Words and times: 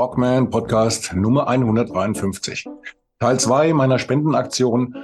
Walkman 0.00 0.48
Podcast 0.48 1.12
Nummer 1.14 1.46
153. 1.46 2.66
Teil 3.18 3.38
2 3.38 3.74
meiner 3.74 3.98
Spendenaktion 3.98 4.96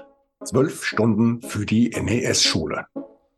12 0.42 0.84
Stunden 0.86 1.42
für 1.42 1.66
die 1.66 1.90
NES-Schule. 1.90 2.86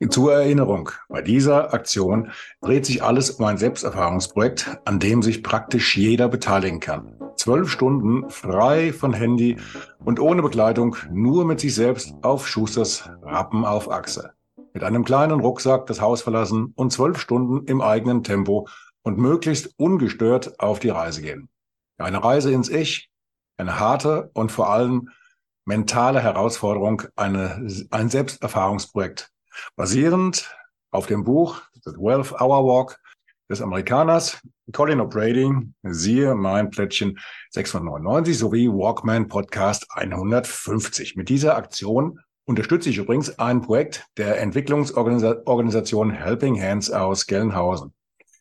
Zur 0.08 0.34
Erinnerung, 0.34 0.90
bei 1.08 1.20
dieser 1.20 1.74
Aktion 1.74 2.30
dreht 2.60 2.86
sich 2.86 3.02
alles 3.02 3.30
um 3.30 3.44
ein 3.44 3.58
Selbsterfahrungsprojekt, 3.58 4.78
an 4.84 5.00
dem 5.00 5.20
sich 5.20 5.42
praktisch 5.42 5.96
jeder 5.96 6.28
beteiligen 6.28 6.78
kann. 6.78 7.18
Zwölf 7.34 7.68
Stunden 7.72 8.30
frei 8.30 8.92
von 8.92 9.12
Handy 9.12 9.56
und 9.98 10.20
ohne 10.20 10.42
Begleitung, 10.42 10.94
nur 11.10 11.44
mit 11.44 11.58
sich 11.58 11.74
selbst 11.74 12.14
auf 12.22 12.46
Schusters 12.46 13.10
Rappen 13.22 13.64
auf 13.64 13.90
Achse. 13.90 14.30
Mit 14.74 14.84
einem 14.84 15.04
kleinen 15.04 15.40
Rucksack 15.40 15.86
das 15.86 16.00
Haus 16.00 16.22
verlassen 16.22 16.72
und 16.76 16.92
zwölf 16.92 17.18
Stunden 17.18 17.66
im 17.66 17.80
eigenen 17.80 18.22
Tempo 18.22 18.68
und 19.02 19.18
möglichst 19.18 19.72
ungestört 19.78 20.60
auf 20.60 20.80
die 20.80 20.90
Reise 20.90 21.22
gehen. 21.22 21.48
Eine 21.98 22.22
Reise 22.22 22.52
ins 22.52 22.68
Ich, 22.68 23.10
eine 23.56 23.80
harte 23.80 24.30
und 24.34 24.52
vor 24.52 24.70
allem 24.70 25.10
mentale 25.64 26.20
Herausforderung, 26.20 27.02
eine, 27.16 27.68
ein 27.90 28.08
Selbsterfahrungsprojekt, 28.08 29.30
basierend 29.76 30.54
auf 30.90 31.06
dem 31.06 31.24
Buch 31.24 31.60
The 31.84 31.92
12 31.92 32.32
Hour 32.40 32.64
Walk 32.66 32.98
des 33.50 33.60
Amerikaners 33.60 34.40
Colin 34.72 35.00
O'Brady, 35.00 35.72
siehe 35.82 36.34
mein 36.34 36.70
Plättchen 36.70 37.18
699 37.50 38.38
sowie 38.38 38.68
Walkman 38.68 39.26
Podcast 39.26 39.86
150. 39.90 41.16
Mit 41.16 41.28
dieser 41.28 41.56
Aktion 41.56 42.20
unterstütze 42.44 42.90
ich 42.90 42.98
übrigens 42.98 43.38
ein 43.38 43.60
Projekt 43.62 44.06
der 44.16 44.40
Entwicklungsorganisation 44.40 46.10
Helping 46.10 46.62
Hands 46.62 46.90
aus 46.90 47.26
Gelnhausen. 47.26 47.92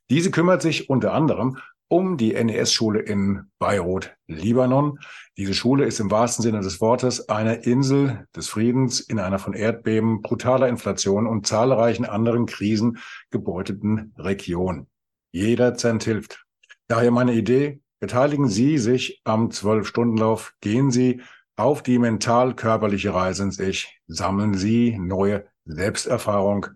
Diese 0.10 0.32
kümmert 0.32 0.62
sich 0.62 0.90
unter 0.90 1.14
anderem 1.14 1.58
um 1.90 2.18
die 2.18 2.34
NES-Schule 2.34 3.00
in 3.00 3.46
Beirut, 3.60 4.16
Libanon. 4.28 5.00
Diese 5.38 5.54
Schule 5.54 5.86
ist 5.86 6.00
im 6.00 6.12
wahrsten 6.12 6.44
Sinne 6.44 6.62
des 6.62 6.82
Wortes 6.82 7.30
eine 7.30 7.56
Insel 7.56 8.28
des 8.36 8.50
Friedens 8.50 9.00
in 9.00 9.20
einer 9.20 9.40
von 9.40 9.54
Erdbeben, 9.54 10.22
brutaler 10.22 10.68
Inflation 10.68 11.28
und 11.28 11.48
zahlreichen 11.48 12.06
anderen 12.06 12.46
Krisen 12.46 12.98
gebeuteten 13.32 14.14
Region. 14.18 14.88
Jeder 15.32 15.76
Cent 15.76 16.04
hilft. 16.04 16.46
Daher 16.88 17.12
meine 17.12 17.34
Idee, 17.34 17.82
beteiligen 18.00 18.48
Sie 18.48 18.78
sich 18.78 19.22
am 19.24 19.52
Zwölf-Stunden-Lauf, 19.52 20.54
gehen 20.62 20.92
Sie 20.92 21.22
auf 21.56 21.84
die 21.84 22.00
mental-körperliche 22.00 23.14
Reise 23.14 23.44
ins 23.44 23.60
Ich, 23.60 24.00
sammeln 24.08 24.54
Sie 24.54 24.98
neue 25.00 25.46
Selbsterfahrung, 25.66 26.68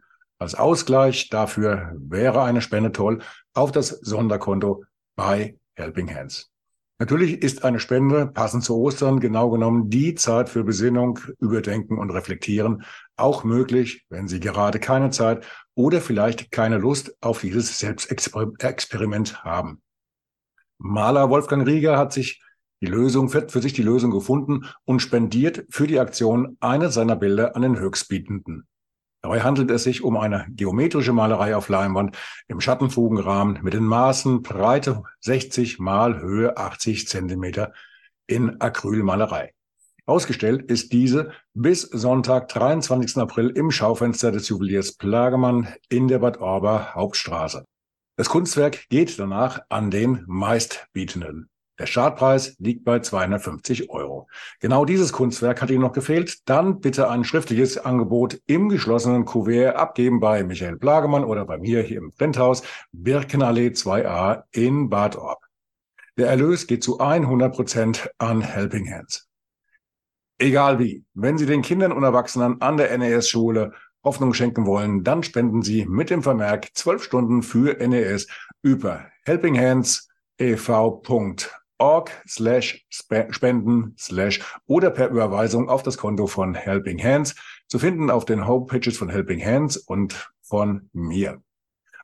als 0.41 0.55
Ausgleich 0.55 1.29
dafür 1.29 1.93
wäre 1.95 2.41
eine 2.41 2.61
Spende 2.61 2.91
toll 2.91 3.19
auf 3.53 3.71
das 3.71 3.89
Sonderkonto 3.89 4.83
bei 5.15 5.57
Helping 5.75 6.13
Hands. 6.13 6.51
Natürlich 7.01 7.41
ist 7.41 7.63
eine 7.63 7.79
Spende 7.79 8.27
passend 8.27 8.63
zu 8.63 8.77
Ostern 8.77 9.19
genau 9.19 9.49
genommen 9.49 9.89
die 9.89 10.13
Zeit 10.13 10.49
für 10.49 10.63
Besinnung, 10.63 11.17
Überdenken 11.39 11.97
und 11.97 12.11
Reflektieren 12.11 12.83
auch 13.15 13.43
möglich, 13.43 14.05
wenn 14.09 14.27
Sie 14.27 14.39
gerade 14.39 14.79
keine 14.79 15.09
Zeit 15.09 15.43
oder 15.73 15.99
vielleicht 15.99 16.51
keine 16.51 16.77
Lust 16.77 17.15
auf 17.19 17.41
dieses 17.41 17.79
Selbstexperiment 17.79 19.43
haben. 19.43 19.81
Maler 20.77 21.31
Wolfgang 21.31 21.65
Rieger 21.67 21.97
hat 21.97 22.13
sich 22.13 22.43
die 22.81 22.87
Lösung, 22.87 23.29
für 23.29 23.61
sich 23.61 23.73
die 23.73 23.81
Lösung 23.81 24.11
gefunden 24.11 24.65
und 24.85 24.99
spendiert 24.99 25.65
für 25.69 25.87
die 25.87 25.99
Aktion 25.99 26.57
eines 26.59 26.93
seiner 26.93 27.15
Bilder 27.15 27.55
an 27.55 27.63
den 27.63 27.79
Höchstbietenden. 27.79 28.67
Dabei 29.21 29.41
handelt 29.41 29.69
es 29.69 29.83
sich 29.83 30.03
um 30.03 30.17
eine 30.17 30.47
geometrische 30.49 31.13
Malerei 31.13 31.55
auf 31.55 31.69
Leinwand 31.69 32.17
im 32.47 32.59
Schattenfugenrahmen 32.59 33.59
mit 33.61 33.73
den 33.73 33.83
Maßen 33.83 34.41
Breite 34.41 35.03
60 35.19 35.77
mal 35.77 36.19
Höhe 36.19 36.57
80 36.57 37.07
Zentimeter 37.07 37.71
in 38.25 38.59
Acrylmalerei. 38.59 39.53
Ausgestellt 40.07 40.63
ist 40.63 40.91
diese 40.91 41.31
bis 41.53 41.81
Sonntag, 41.81 42.49
23. 42.49 43.17
April 43.17 43.49
im 43.49 43.69
Schaufenster 43.69 44.31
des 44.31 44.49
Juweliers 44.49 44.93
Plagemann 44.93 45.67
in 45.89 46.07
der 46.07 46.19
Bad 46.19 46.39
Orber 46.39 46.95
Hauptstraße. 46.95 47.65
Das 48.17 48.27
Kunstwerk 48.27 48.89
geht 48.89 49.19
danach 49.19 49.61
an 49.69 49.91
den 49.91 50.23
Meistbietenden. 50.25 51.50
Der 51.81 51.87
Startpreis 51.87 52.55
liegt 52.59 52.85
bei 52.85 52.99
250 52.99 53.89
Euro. 53.89 54.27
Genau 54.59 54.85
dieses 54.85 55.13
Kunstwerk 55.13 55.63
hat 55.63 55.71
Ihnen 55.71 55.81
noch 55.81 55.93
gefehlt. 55.93 56.47
Dann 56.47 56.79
bitte 56.79 57.09
ein 57.09 57.23
schriftliches 57.23 57.79
Angebot 57.79 58.39
im 58.45 58.69
geschlossenen 58.69 59.25
Kuvert 59.25 59.75
abgeben 59.75 60.19
bei 60.19 60.43
Michael 60.43 60.77
Plagemann 60.77 61.23
oder 61.23 61.43
bei 61.43 61.57
mir 61.57 61.81
hier 61.81 61.97
im 61.97 62.11
Printhaus 62.11 62.61
Birkenallee 62.91 63.69
2a 63.69 64.43
in 64.51 64.89
Bad 64.89 65.15
Orb. 65.15 65.39
Der 66.17 66.27
Erlös 66.27 66.67
geht 66.67 66.83
zu 66.83 66.99
100 66.99 67.51
Prozent 67.51 68.11
an 68.19 68.41
Helping 68.41 68.87
Hands. 68.87 69.27
Egal 70.37 70.77
wie, 70.77 71.03
wenn 71.15 71.39
Sie 71.39 71.47
den 71.47 71.63
Kindern 71.63 71.93
und 71.93 72.03
Erwachsenen 72.03 72.61
an 72.61 72.77
der 72.77 72.95
NES-Schule 72.95 73.73
Hoffnung 74.03 74.35
schenken 74.35 74.67
wollen, 74.67 75.03
dann 75.03 75.23
spenden 75.23 75.63
Sie 75.63 75.87
mit 75.87 76.11
dem 76.11 76.21
Vermerk 76.21 76.67
12 76.75 77.03
Stunden 77.03 77.41
für 77.41 77.75
NES 77.75 78.27
über 78.61 79.07
Helping 79.25 79.57
Hands 79.59 80.07
e.V 80.37 81.01
org 81.81 82.11
slash 82.27 82.85
spenden 82.89 83.95
slash 83.97 84.39
oder 84.67 84.91
per 84.91 85.09
Überweisung 85.09 85.67
auf 85.67 85.83
das 85.83 85.97
Konto 85.97 86.27
von 86.27 86.53
Helping 86.53 87.03
Hands 87.03 87.35
zu 87.67 87.79
finden 87.79 88.09
auf 88.09 88.25
den 88.25 88.47
Homepages 88.47 88.97
von 88.97 89.09
Helping 89.09 89.43
Hands 89.43 89.75
und 89.77 90.31
von 90.41 90.89
mir. 90.93 91.41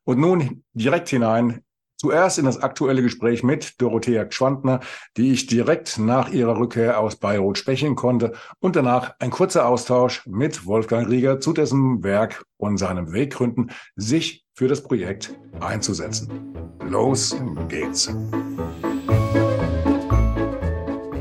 Und 0.03 0.19
nun 0.19 0.63
direkt 0.73 1.09
hinein 1.09 1.63
Zuerst 1.99 2.37
in 2.37 2.45
das 2.45 2.61
aktuelle 2.61 3.01
Gespräch 3.01 3.41
mit 3.41 3.81
Dorothea 3.81 4.27
Schwandner, 4.29 4.81
die 5.17 5.31
ich 5.31 5.47
direkt 5.47 5.97
nach 5.97 6.29
ihrer 6.29 6.59
Rückkehr 6.59 6.99
aus 6.99 7.15
Bayreuth 7.15 7.57
sprechen 7.57 7.95
konnte 7.95 8.33
und 8.59 8.75
danach 8.75 9.15
ein 9.17 9.31
kurzer 9.31 9.67
Austausch 9.67 10.23
mit 10.27 10.67
Wolfgang 10.67 11.09
Rieger 11.09 11.39
zu 11.39 11.53
dessen 11.53 12.03
Werk 12.03 12.45
und 12.57 12.77
seinem 12.77 13.13
Weggründen, 13.13 13.71
sich 13.95 14.45
für 14.53 14.67
das 14.67 14.83
Projekt 14.83 15.33
einzusetzen. 15.59 16.53
Los 16.87 17.35
geht's. 17.67 18.13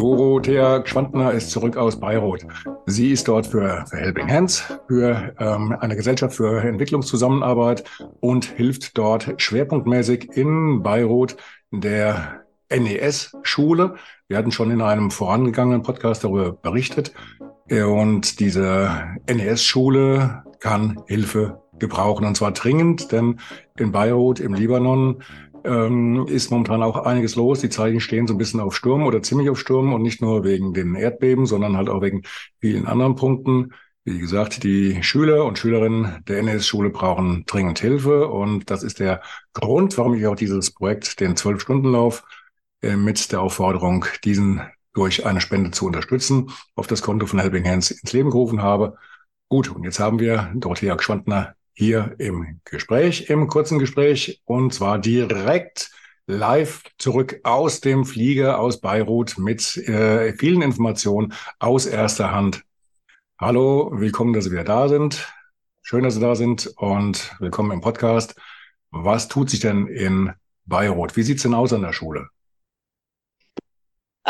Dorothea 0.00 0.82
Schwandner 0.86 1.32
ist 1.32 1.50
zurück 1.50 1.76
aus 1.76 2.00
Bayreuth. 2.00 2.46
Sie 2.86 3.12
ist 3.12 3.28
dort 3.28 3.46
für, 3.46 3.84
für 3.86 3.98
Helping 3.98 4.30
Hands, 4.30 4.64
für 4.88 5.34
ähm, 5.38 5.76
eine 5.78 5.94
Gesellschaft 5.94 6.36
für 6.36 6.62
Entwicklungszusammenarbeit 6.62 7.84
und 8.20 8.46
hilft 8.46 8.96
dort 8.96 9.34
schwerpunktmäßig 9.36 10.30
in 10.32 10.82
Bayreuth 10.82 11.36
der 11.70 12.46
NES-Schule. 12.70 13.96
Wir 14.28 14.38
hatten 14.38 14.52
schon 14.52 14.70
in 14.70 14.80
einem 14.80 15.10
vorangegangenen 15.10 15.82
Podcast 15.82 16.24
darüber 16.24 16.52
berichtet. 16.52 17.12
Und 17.68 18.40
diese 18.40 18.90
NES-Schule 19.28 20.44
kann 20.60 21.02
Hilfe 21.08 21.60
gebrauchen, 21.78 22.24
und 22.24 22.36
zwar 22.36 22.52
dringend, 22.52 23.12
denn 23.12 23.38
in 23.76 23.92
Beirut 23.92 24.40
im 24.40 24.54
Libanon 24.54 25.22
ähm, 25.64 26.26
ist 26.26 26.50
momentan 26.50 26.82
auch 26.82 26.96
einiges 26.96 27.36
los. 27.36 27.60
Die 27.60 27.68
Zeichen 27.68 28.00
stehen 28.00 28.26
so 28.26 28.34
ein 28.34 28.38
bisschen 28.38 28.60
auf 28.60 28.76
Sturm 28.76 29.06
oder 29.06 29.22
ziemlich 29.22 29.50
auf 29.50 29.58
Sturm 29.58 29.92
und 29.92 30.02
nicht 30.02 30.20
nur 30.20 30.44
wegen 30.44 30.74
den 30.74 30.94
Erdbeben, 30.94 31.46
sondern 31.46 31.76
halt 31.76 31.88
auch 31.88 32.02
wegen 32.02 32.22
vielen 32.60 32.86
anderen 32.86 33.16
Punkten. 33.16 33.72
Wie 34.04 34.18
gesagt, 34.18 34.64
die 34.64 35.02
Schüler 35.02 35.44
und 35.44 35.58
Schülerinnen 35.58 36.24
der 36.26 36.38
NS-Schule 36.38 36.90
brauchen 36.90 37.44
dringend 37.46 37.78
Hilfe 37.78 38.28
und 38.28 38.70
das 38.70 38.82
ist 38.82 38.98
der 38.98 39.22
Grund, 39.52 39.96
warum 39.98 40.14
ich 40.14 40.26
auch 40.26 40.36
dieses 40.36 40.70
Projekt, 40.72 41.20
den 41.20 41.36
Zwölf-Stunden-Lauf, 41.36 42.24
äh, 42.82 42.96
mit 42.96 43.30
der 43.32 43.42
Aufforderung, 43.42 44.06
diesen 44.24 44.62
durch 44.94 45.26
eine 45.26 45.40
Spende 45.40 45.70
zu 45.70 45.86
unterstützen, 45.86 46.50
auf 46.74 46.86
das 46.86 47.02
Konto 47.02 47.26
von 47.26 47.38
Helping 47.38 47.66
Hands 47.68 47.90
ins 47.90 48.12
Leben 48.12 48.30
gerufen 48.30 48.62
habe. 48.62 48.96
Gut, 49.48 49.70
und 49.70 49.84
jetzt 49.84 50.00
haben 50.00 50.18
wir 50.18 50.50
Dorothea 50.54 51.00
Schwandner 51.00 51.54
hier 51.80 52.14
im 52.18 52.60
Gespräch, 52.66 53.30
im 53.30 53.48
kurzen 53.48 53.78
Gespräch 53.78 54.42
und 54.44 54.74
zwar 54.74 54.98
direkt 54.98 55.90
live 56.26 56.82
zurück 56.98 57.40
aus 57.42 57.80
dem 57.80 58.04
Flieger 58.04 58.60
aus 58.60 58.82
Beirut 58.82 59.38
mit 59.38 59.78
äh, 59.88 60.34
vielen 60.34 60.60
Informationen 60.60 61.32
aus 61.58 61.86
erster 61.86 62.32
Hand. 62.32 62.64
Hallo, 63.38 63.92
willkommen, 63.94 64.34
dass 64.34 64.44
Sie 64.44 64.50
wieder 64.50 64.62
da 64.62 64.90
sind. 64.90 65.32
Schön, 65.80 66.04
dass 66.04 66.16
Sie 66.16 66.20
da 66.20 66.34
sind 66.34 66.70
und 66.76 67.34
willkommen 67.40 67.70
im 67.70 67.80
Podcast. 67.80 68.38
Was 68.90 69.28
tut 69.28 69.48
sich 69.48 69.60
denn 69.60 69.86
in 69.86 70.34
Beirut? 70.66 71.16
Wie 71.16 71.22
sieht's 71.22 71.44
denn 71.44 71.54
aus 71.54 71.72
an 71.72 71.80
der 71.80 71.94
Schule? 71.94 72.28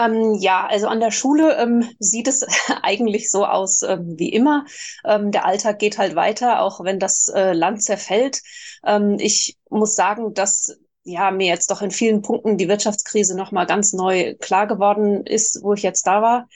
Ähm, 0.00 0.34
ja, 0.40 0.66
also 0.66 0.86
an 0.86 1.00
der 1.00 1.10
Schule 1.10 1.56
ähm, 1.58 1.84
sieht 1.98 2.26
es 2.26 2.46
eigentlich 2.82 3.30
so 3.30 3.44
aus 3.44 3.82
ähm, 3.82 4.18
wie 4.18 4.30
immer. 4.30 4.64
Ähm, 5.04 5.30
der 5.30 5.44
Alltag 5.44 5.78
geht 5.78 5.98
halt 5.98 6.14
weiter, 6.16 6.62
auch 6.62 6.82
wenn 6.84 6.98
das 6.98 7.28
äh, 7.28 7.52
Land 7.52 7.82
zerfällt. 7.82 8.40
Ähm, 8.84 9.16
ich 9.18 9.58
muss 9.68 9.94
sagen, 9.94 10.32
dass 10.32 10.76
ja 11.04 11.30
mir 11.30 11.48
jetzt 11.48 11.70
doch 11.70 11.82
in 11.82 11.90
vielen 11.90 12.22
Punkten 12.22 12.56
die 12.56 12.68
Wirtschaftskrise 12.68 13.36
noch 13.36 13.52
mal 13.52 13.66
ganz 13.66 13.92
neu 13.92 14.34
klar 14.40 14.66
geworden 14.66 15.26
ist, 15.26 15.60
wo 15.62 15.74
ich 15.74 15.82
jetzt 15.82 16.06
da 16.06 16.22
war. 16.22 16.48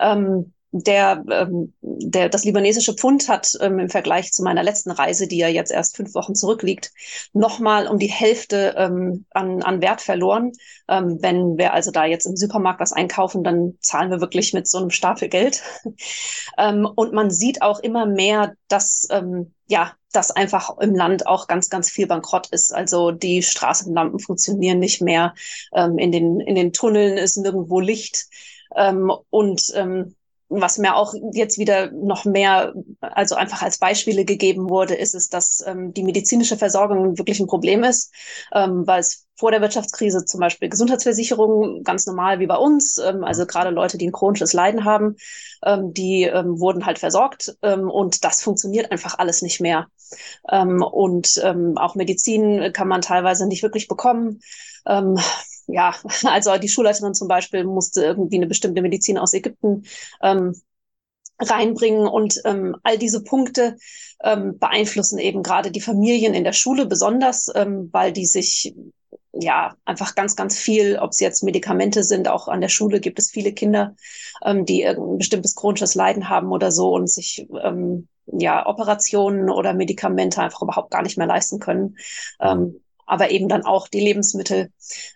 Ähm, 0.00 0.54
der, 0.82 1.24
ähm, 1.30 1.74
der, 1.80 2.28
das 2.28 2.44
libanesische 2.44 2.94
Pfund 2.94 3.28
hat 3.28 3.52
ähm, 3.60 3.78
im 3.78 3.88
Vergleich 3.88 4.32
zu 4.32 4.42
meiner 4.42 4.62
letzten 4.62 4.90
Reise, 4.90 5.26
die 5.26 5.38
ja 5.38 5.48
jetzt 5.48 5.72
erst 5.72 5.96
fünf 5.96 6.14
Wochen 6.14 6.34
zurückliegt, 6.34 6.92
nochmal 7.32 7.86
um 7.86 7.98
die 7.98 8.10
Hälfte 8.10 8.74
ähm, 8.76 9.24
an, 9.30 9.62
an 9.62 9.80
Wert 9.80 10.00
verloren. 10.00 10.52
Ähm, 10.88 11.18
wenn 11.20 11.58
wir 11.58 11.72
also 11.72 11.90
da 11.90 12.04
jetzt 12.04 12.26
im 12.26 12.36
Supermarkt 12.36 12.80
was 12.80 12.92
einkaufen, 12.92 13.44
dann 13.44 13.78
zahlen 13.80 14.10
wir 14.10 14.20
wirklich 14.20 14.52
mit 14.52 14.68
so 14.68 14.78
einem 14.78 14.90
Stapel 14.90 15.28
Geld. 15.28 15.62
ähm, 16.58 16.88
und 16.94 17.12
man 17.12 17.30
sieht 17.30 17.62
auch 17.62 17.80
immer 17.80 18.06
mehr, 18.06 18.54
dass 18.68 19.06
ähm, 19.10 19.52
ja, 19.68 19.92
dass 20.12 20.30
einfach 20.30 20.78
im 20.78 20.94
Land 20.94 21.26
auch 21.26 21.46
ganz, 21.46 21.68
ganz 21.68 21.90
viel 21.90 22.06
Bankrott 22.06 22.48
ist. 22.50 22.72
Also 22.74 23.10
die 23.10 23.42
Straßenlampen 23.42 24.20
funktionieren 24.20 24.78
nicht 24.78 25.02
mehr. 25.02 25.34
Ähm, 25.74 25.98
in, 25.98 26.12
den, 26.12 26.40
in 26.40 26.54
den 26.54 26.72
Tunneln 26.72 27.18
ist 27.18 27.36
nirgendwo 27.36 27.80
Licht. 27.80 28.26
Ähm, 28.74 29.12
und 29.30 29.72
ähm, 29.74 30.14
was 30.48 30.78
mir 30.78 30.94
auch 30.94 31.14
jetzt 31.32 31.58
wieder 31.58 31.90
noch 31.90 32.24
mehr, 32.24 32.72
also 33.00 33.34
einfach 33.34 33.62
als 33.62 33.78
Beispiele 33.78 34.24
gegeben 34.24 34.70
wurde, 34.70 34.94
ist 34.94 35.14
es, 35.14 35.28
dass 35.28 35.62
ähm, 35.66 35.92
die 35.92 36.04
medizinische 36.04 36.56
Versorgung 36.56 37.18
wirklich 37.18 37.40
ein 37.40 37.48
Problem 37.48 37.82
ist, 37.82 38.12
ähm, 38.54 38.86
weil 38.86 39.00
es 39.00 39.26
vor 39.38 39.50
der 39.50 39.60
Wirtschaftskrise 39.60 40.24
zum 40.24 40.40
Beispiel 40.40 40.68
Gesundheitsversicherungen 40.68 41.82
ganz 41.82 42.06
normal 42.06 42.38
wie 42.38 42.46
bei 42.46 42.56
uns, 42.56 42.98
ähm, 42.98 43.24
also 43.24 43.44
gerade 43.44 43.70
Leute, 43.70 43.98
die 43.98 44.06
ein 44.06 44.12
chronisches 44.12 44.52
Leiden 44.52 44.84
haben, 44.84 45.16
ähm, 45.64 45.92
die 45.92 46.22
ähm, 46.24 46.60
wurden 46.60 46.86
halt 46.86 46.98
versorgt 46.98 47.56
ähm, 47.62 47.90
und 47.90 48.24
das 48.24 48.42
funktioniert 48.42 48.92
einfach 48.92 49.18
alles 49.18 49.42
nicht 49.42 49.60
mehr. 49.60 49.88
Ähm, 50.50 50.82
und 50.82 51.40
ähm, 51.42 51.76
auch 51.76 51.96
Medizin 51.96 52.72
kann 52.72 52.88
man 52.88 53.00
teilweise 53.00 53.46
nicht 53.46 53.62
wirklich 53.62 53.88
bekommen. 53.88 54.40
Ähm, 54.86 55.18
ja, 55.66 55.94
also 56.24 56.56
die 56.58 56.68
Schulleiterin 56.68 57.14
zum 57.14 57.28
Beispiel 57.28 57.64
musste 57.64 58.02
irgendwie 58.02 58.36
eine 58.36 58.46
bestimmte 58.46 58.82
Medizin 58.82 59.18
aus 59.18 59.34
Ägypten 59.34 59.84
ähm, 60.22 60.54
reinbringen 61.38 62.06
und 62.06 62.40
ähm, 62.44 62.76
all 62.82 62.98
diese 62.98 63.22
Punkte 63.22 63.76
ähm, 64.22 64.58
beeinflussen 64.58 65.18
eben 65.18 65.42
gerade 65.42 65.70
die 65.70 65.80
Familien 65.80 66.34
in 66.34 66.44
der 66.44 66.54
Schule 66.54 66.86
besonders, 66.86 67.50
ähm, 67.54 67.90
weil 67.92 68.12
die 68.12 68.26
sich 68.26 68.74
ja 69.38 69.76
einfach 69.84 70.14
ganz, 70.14 70.34
ganz 70.34 70.58
viel, 70.58 70.98
ob 70.98 71.10
es 71.10 71.20
jetzt 71.20 71.42
Medikamente 71.42 72.02
sind, 72.04 72.28
auch 72.28 72.48
an 72.48 72.62
der 72.62 72.70
Schule 72.70 73.00
gibt 73.00 73.18
es 73.18 73.30
viele 73.30 73.52
Kinder, 73.52 73.94
ähm, 74.42 74.64
die 74.64 74.86
ein 74.86 75.18
bestimmtes 75.18 75.54
chronisches 75.54 75.94
Leiden 75.94 76.30
haben 76.30 76.50
oder 76.52 76.72
so 76.72 76.94
und 76.94 77.10
sich 77.10 77.46
ähm, 77.62 78.08
ja 78.26 78.66
Operationen 78.66 79.50
oder 79.50 79.74
Medikamente 79.74 80.40
einfach 80.40 80.62
überhaupt 80.62 80.90
gar 80.90 81.02
nicht 81.02 81.18
mehr 81.18 81.26
leisten 81.26 81.58
können. 81.58 81.96
Ähm, 82.40 82.80
aber 83.06 83.30
eben 83.30 83.48
dann 83.48 83.64
auch 83.64 83.88
die 83.88 84.00
Lebensmittel. 84.00 84.70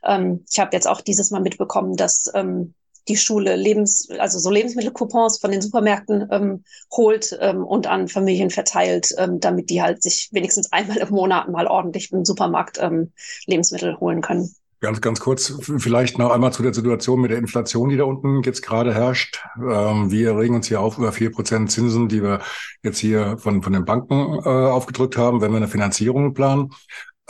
Ähm, 0.05 0.45
ich 0.51 0.59
habe 0.59 0.71
jetzt 0.73 0.87
auch 0.87 1.01
dieses 1.01 1.31
Mal 1.31 1.43
mitbekommen, 1.43 1.97
dass 1.97 2.31
ähm, 2.35 2.75
die 3.09 3.17
Schule 3.17 3.57
Lebens, 3.57 4.09
also 4.19 4.39
so 4.39 4.51
Lebensmittelcoupons 4.51 5.39
von 5.39 5.51
den 5.51 5.61
Supermärkten 5.61 6.29
ähm, 6.31 6.65
holt 6.93 7.37
ähm, 7.41 7.65
und 7.65 7.87
an 7.87 8.09
Familien 8.09 8.51
verteilt, 8.51 9.15
ähm, 9.19 9.41
damit 9.41 9.71
die 9.71 9.83
halt 9.83 10.03
sich 10.03 10.29
wenigstens 10.33 10.73
einmal 10.73 10.99
im 10.99 11.11
Monat 11.11 11.49
mal 11.49 11.67
ordentlich 11.67 12.13
im 12.13 12.25
Supermarkt 12.25 12.79
ähm, 12.81 13.13
Lebensmittel 13.47 13.99
holen 13.99 14.21
können. 14.21 14.55
Ganz, 14.83 15.03
ganz 15.03 15.21
kurz, 15.21 15.53
vielleicht 15.61 16.19
noch 16.19 16.31
einmal 16.31 16.55
zu 16.55 16.63
der 16.63 16.73
Situation 16.73 17.21
mit 17.21 17.31
der 17.31 17.37
Inflation, 17.37 17.91
die 17.91 17.99
da 17.99 18.05
unten 18.05 18.43
jetzt 18.45 18.63
gerade 18.63 18.95
herrscht. 18.95 19.45
Ähm, 19.57 20.11
wir 20.11 20.39
regen 20.39 20.55
uns 20.55 20.69
hier 20.69 20.81
auf 20.81 20.97
über 20.97 21.13
vier 21.13 21.31
Prozent 21.31 21.71
Zinsen, 21.71 22.09
die 22.09 22.23
wir 22.23 22.41
jetzt 22.83 22.99
hier 22.99 23.37
von, 23.37 23.63
von 23.63 23.75
den 23.75 23.85
Banken 23.85 24.39
äh, 24.43 24.49
aufgedrückt 24.49 25.19
haben, 25.19 25.43
wenn 25.43 25.51
wir 25.51 25.59
eine 25.59 25.69
Finanzierung 25.69 26.33
planen. 26.33 26.71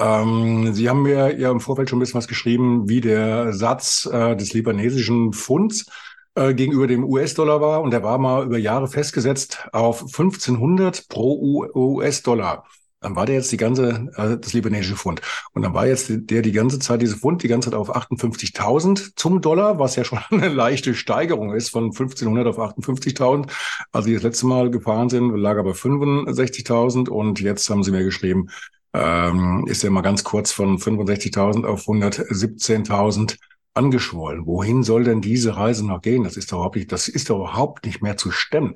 Ähm, 0.00 0.72
Sie 0.72 0.88
haben 0.88 1.02
mir 1.02 1.38
ja 1.38 1.50
im 1.50 1.60
Vorfeld 1.60 1.90
schon 1.90 1.98
ein 1.98 2.00
bisschen 2.00 2.18
was 2.18 2.28
geschrieben, 2.28 2.88
wie 2.88 3.00
der 3.02 3.52
Satz 3.52 4.08
äh, 4.10 4.34
des 4.34 4.54
libanesischen 4.54 5.32
Pfunds 5.34 5.86
äh, 6.34 6.54
gegenüber 6.54 6.86
dem 6.86 7.04
US-Dollar 7.04 7.60
war. 7.60 7.82
Und 7.82 7.90
der 7.92 8.02
war 8.02 8.18
mal 8.18 8.46
über 8.46 8.58
Jahre 8.58 8.88
festgesetzt 8.88 9.68
auf 9.72 10.02
1500 10.02 11.08
pro 11.08 11.68
US-Dollar. 11.74 12.64
Dann 13.02 13.16
war 13.16 13.24
der 13.24 13.36
jetzt 13.36 13.52
die 13.52 13.56
ganze, 13.58 14.10
äh, 14.16 14.38
das 14.38 14.52
libanesische 14.54 14.96
Pfund. 14.96 15.20
Und 15.52 15.62
dann 15.62 15.74
war 15.74 15.86
jetzt 15.86 16.10
der 16.10 16.42
die 16.42 16.52
ganze 16.52 16.78
Zeit, 16.78 17.02
diese 17.02 17.16
Pfund, 17.16 17.42
die 17.42 17.48
ganze 17.48 17.70
Zeit 17.70 17.78
auf 17.78 17.94
58.000 17.94 19.12
zum 19.16 19.42
Dollar, 19.42 19.78
was 19.78 19.96
ja 19.96 20.04
schon 20.04 20.18
eine 20.30 20.48
leichte 20.48 20.94
Steigerung 20.94 21.52
ist 21.54 21.70
von 21.70 21.84
1500 21.84 22.46
auf 22.46 22.58
58.000. 22.58 23.50
Als 23.92 24.06
sie 24.06 24.14
das 24.14 24.22
letzte 24.22 24.46
Mal 24.46 24.70
gefahren 24.70 25.10
sind, 25.10 25.34
lag 25.36 25.58
aber 25.58 25.72
65.000 25.72 27.10
und 27.10 27.40
jetzt 27.40 27.68
haben 27.68 27.82
sie 27.82 27.90
mir 27.90 28.04
geschrieben, 28.04 28.48
ähm, 28.92 29.66
ist 29.68 29.82
ja 29.82 29.90
mal 29.90 30.00
ganz 30.02 30.24
kurz 30.24 30.52
von 30.52 30.78
65.000 30.78 31.64
auf 31.64 31.86
117.000 31.86 33.36
angeschwollen. 33.74 34.46
Wohin 34.46 34.82
soll 34.82 35.04
denn 35.04 35.20
diese 35.20 35.56
Reise 35.56 35.86
noch 35.86 36.02
gehen? 36.02 36.24
Das 36.24 36.36
ist 36.36 36.52
doch 36.52 36.58
überhaupt 36.58 36.76
nicht, 36.76 36.92
das 36.92 37.08
ist 37.08 37.30
doch 37.30 37.36
überhaupt 37.38 37.86
nicht 37.86 38.02
mehr 38.02 38.16
zu 38.16 38.30
stemmen. 38.30 38.74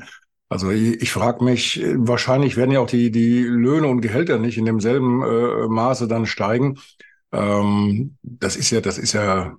Also 0.48 0.70
ich, 0.70 1.02
ich 1.02 1.10
frage 1.12 1.42
mich, 1.42 1.82
wahrscheinlich 1.96 2.56
werden 2.56 2.70
ja 2.70 2.80
auch 2.80 2.86
die, 2.86 3.10
die 3.10 3.42
Löhne 3.42 3.88
und 3.88 4.02
Gehälter 4.02 4.38
nicht 4.38 4.58
in 4.58 4.66
demselben 4.66 5.22
äh, 5.22 5.66
Maße 5.68 6.06
dann 6.06 6.26
steigen. 6.26 6.78
Ähm, 7.32 8.16
das 8.22 8.56
ist 8.56 8.70
ja, 8.70 8.80
das 8.80 8.98
ist 8.98 9.14
ja 9.14 9.56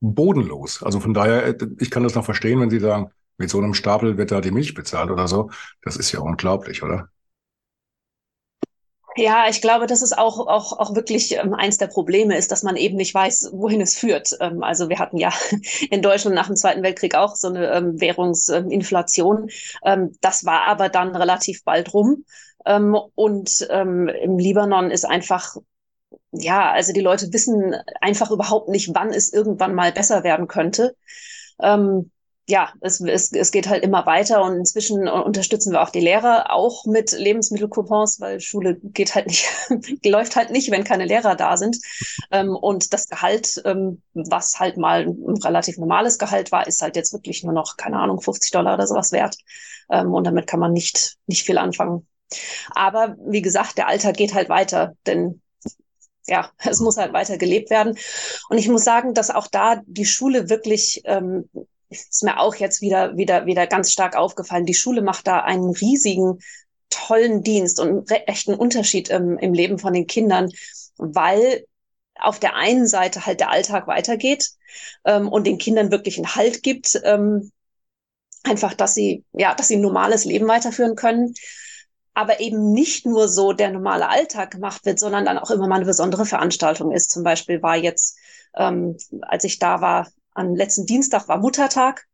bodenlos. 0.00 0.82
Also 0.82 1.00
von 1.00 1.14
daher, 1.14 1.54
ich 1.78 1.90
kann 1.90 2.02
das 2.04 2.14
noch 2.14 2.24
verstehen, 2.24 2.60
wenn 2.60 2.70
Sie 2.70 2.80
sagen, 2.80 3.10
mit 3.36 3.50
so 3.50 3.58
einem 3.58 3.74
Stapel 3.74 4.16
wird 4.18 4.30
da 4.32 4.40
die 4.40 4.50
Milch 4.50 4.74
bezahlt 4.74 5.10
oder 5.10 5.28
so. 5.28 5.50
Das 5.82 5.96
ist 5.96 6.12
ja 6.12 6.20
unglaublich, 6.20 6.82
oder? 6.82 7.10
Ja, 9.16 9.48
ich 9.48 9.60
glaube, 9.60 9.86
das 9.86 10.02
ist 10.02 10.16
auch, 10.16 10.38
auch, 10.46 10.78
auch 10.78 10.94
wirklich 10.94 11.36
ähm, 11.36 11.52
eins 11.52 11.78
der 11.78 11.88
Probleme 11.88 12.36
ist, 12.36 12.52
dass 12.52 12.62
man 12.62 12.76
eben 12.76 12.96
nicht 12.96 13.12
weiß, 13.12 13.50
wohin 13.52 13.80
es 13.80 13.96
führt. 13.96 14.36
Ähm, 14.40 14.62
also 14.62 14.88
wir 14.88 14.98
hatten 15.00 15.16
ja 15.18 15.32
in 15.90 16.00
Deutschland 16.00 16.34
nach 16.36 16.46
dem 16.46 16.56
Zweiten 16.56 16.82
Weltkrieg 16.82 17.16
auch 17.16 17.34
so 17.34 17.48
eine 17.48 17.72
ähm, 17.72 18.00
Währungsinflation. 18.00 19.50
Das 20.20 20.44
war 20.44 20.66
aber 20.66 20.88
dann 20.88 21.14
relativ 21.16 21.64
bald 21.64 21.92
rum. 21.94 22.24
Und 23.14 23.60
im 23.62 24.38
Libanon 24.38 24.90
ist 24.90 25.04
einfach 25.06 25.56
ja, 26.32 26.70
also 26.70 26.92
die 26.92 27.00
Leute 27.00 27.32
wissen 27.32 27.74
einfach 28.00 28.30
überhaupt 28.30 28.68
nicht, 28.68 28.94
wann 28.94 29.10
es 29.10 29.32
irgendwann 29.32 29.74
mal 29.74 29.92
besser 29.92 30.22
werden 30.24 30.46
könnte. 30.46 30.94
Ähm, 31.60 32.10
ja, 32.50 32.72
es, 32.80 33.00
es, 33.00 33.32
es 33.32 33.52
geht 33.52 33.68
halt 33.68 33.84
immer 33.84 34.06
weiter 34.06 34.42
und 34.42 34.56
inzwischen 34.56 35.08
unterstützen 35.08 35.72
wir 35.72 35.82
auch 35.82 35.90
die 35.90 36.00
Lehrer 36.00 36.52
auch 36.52 36.84
mit 36.84 37.12
Lebensmittelcoupons, 37.12 38.20
weil 38.20 38.40
Schule 38.40 38.78
geht 38.82 39.14
halt 39.14 39.28
nicht, 39.28 39.48
läuft 40.04 40.34
halt 40.36 40.50
nicht, 40.50 40.70
wenn 40.70 40.84
keine 40.84 41.04
Lehrer 41.04 41.36
da 41.36 41.56
sind. 41.56 41.78
Ähm, 42.30 42.56
und 42.56 42.92
das 42.92 43.08
Gehalt, 43.08 43.62
ähm, 43.64 44.02
was 44.14 44.58
halt 44.58 44.76
mal 44.76 45.06
ein 45.06 45.36
relativ 45.42 45.78
normales 45.78 46.18
Gehalt 46.18 46.50
war, 46.50 46.66
ist 46.66 46.82
halt 46.82 46.96
jetzt 46.96 47.12
wirklich 47.12 47.44
nur 47.44 47.52
noch, 47.52 47.76
keine 47.76 47.98
Ahnung, 47.98 48.20
50 48.20 48.50
Dollar 48.50 48.74
oder 48.74 48.86
sowas 48.86 49.12
wert. 49.12 49.36
Ähm, 49.88 50.12
und 50.12 50.24
damit 50.24 50.46
kann 50.48 50.60
man 50.60 50.72
nicht, 50.72 51.16
nicht 51.26 51.44
viel 51.46 51.58
anfangen. 51.58 52.06
Aber 52.70 53.16
wie 53.24 53.42
gesagt, 53.42 53.78
der 53.78 53.86
Alltag 53.86 54.16
geht 54.16 54.34
halt 54.34 54.48
weiter, 54.48 54.94
denn 55.06 55.40
ja, 56.26 56.50
es 56.58 56.80
muss 56.80 56.96
halt 56.96 57.12
weiter 57.12 57.38
gelebt 57.38 57.70
werden. 57.70 57.96
Und 58.48 58.58
ich 58.58 58.68
muss 58.68 58.82
sagen, 58.82 59.14
dass 59.14 59.30
auch 59.30 59.46
da 59.46 59.82
die 59.86 60.04
Schule 60.04 60.50
wirklich 60.50 61.02
ähm, 61.04 61.48
ist 61.90 62.22
mir 62.22 62.38
auch 62.38 62.54
jetzt 62.54 62.80
wieder, 62.80 63.16
wieder, 63.16 63.46
wieder 63.46 63.66
ganz 63.66 63.92
stark 63.92 64.16
aufgefallen. 64.16 64.66
Die 64.66 64.74
Schule 64.74 65.02
macht 65.02 65.26
da 65.26 65.40
einen 65.40 65.70
riesigen, 65.70 66.38
tollen 66.88 67.42
Dienst 67.42 67.80
und 67.80 68.10
echten 68.10 68.54
Unterschied 68.54 69.10
im, 69.10 69.38
im 69.38 69.52
Leben 69.52 69.78
von 69.78 69.92
den 69.92 70.06
Kindern, 70.06 70.50
weil 70.96 71.64
auf 72.18 72.38
der 72.38 72.54
einen 72.54 72.86
Seite 72.86 73.26
halt 73.26 73.40
der 73.40 73.50
Alltag 73.50 73.86
weitergeht 73.86 74.50
ähm, 75.04 75.28
und 75.28 75.46
den 75.46 75.58
Kindern 75.58 75.90
wirklich 75.90 76.16
einen 76.16 76.34
Halt 76.34 76.62
gibt, 76.62 77.00
ähm, 77.04 77.50
einfach, 78.42 78.74
dass 78.74 78.94
sie, 78.94 79.24
ja, 79.32 79.54
dass 79.54 79.68
sie 79.68 79.76
ein 79.76 79.82
normales 79.82 80.24
Leben 80.24 80.48
weiterführen 80.48 80.96
können. 80.96 81.34
Aber 82.12 82.40
eben 82.40 82.72
nicht 82.72 83.06
nur 83.06 83.28
so 83.28 83.52
der 83.52 83.70
normale 83.70 84.08
Alltag 84.08 84.50
gemacht 84.50 84.84
wird, 84.84 84.98
sondern 84.98 85.24
dann 85.24 85.38
auch 85.38 85.50
immer 85.50 85.68
mal 85.68 85.76
eine 85.76 85.84
besondere 85.84 86.26
Veranstaltung 86.26 86.92
ist. 86.92 87.10
Zum 87.10 87.22
Beispiel 87.22 87.62
war 87.62 87.76
jetzt, 87.76 88.18
ähm, 88.56 88.96
als 89.22 89.44
ich 89.44 89.58
da 89.58 89.80
war, 89.80 90.08
am 90.34 90.54
letzten 90.54 90.86
Dienstag 90.86 91.28
war 91.28 91.38
Muttertag. 91.38 92.06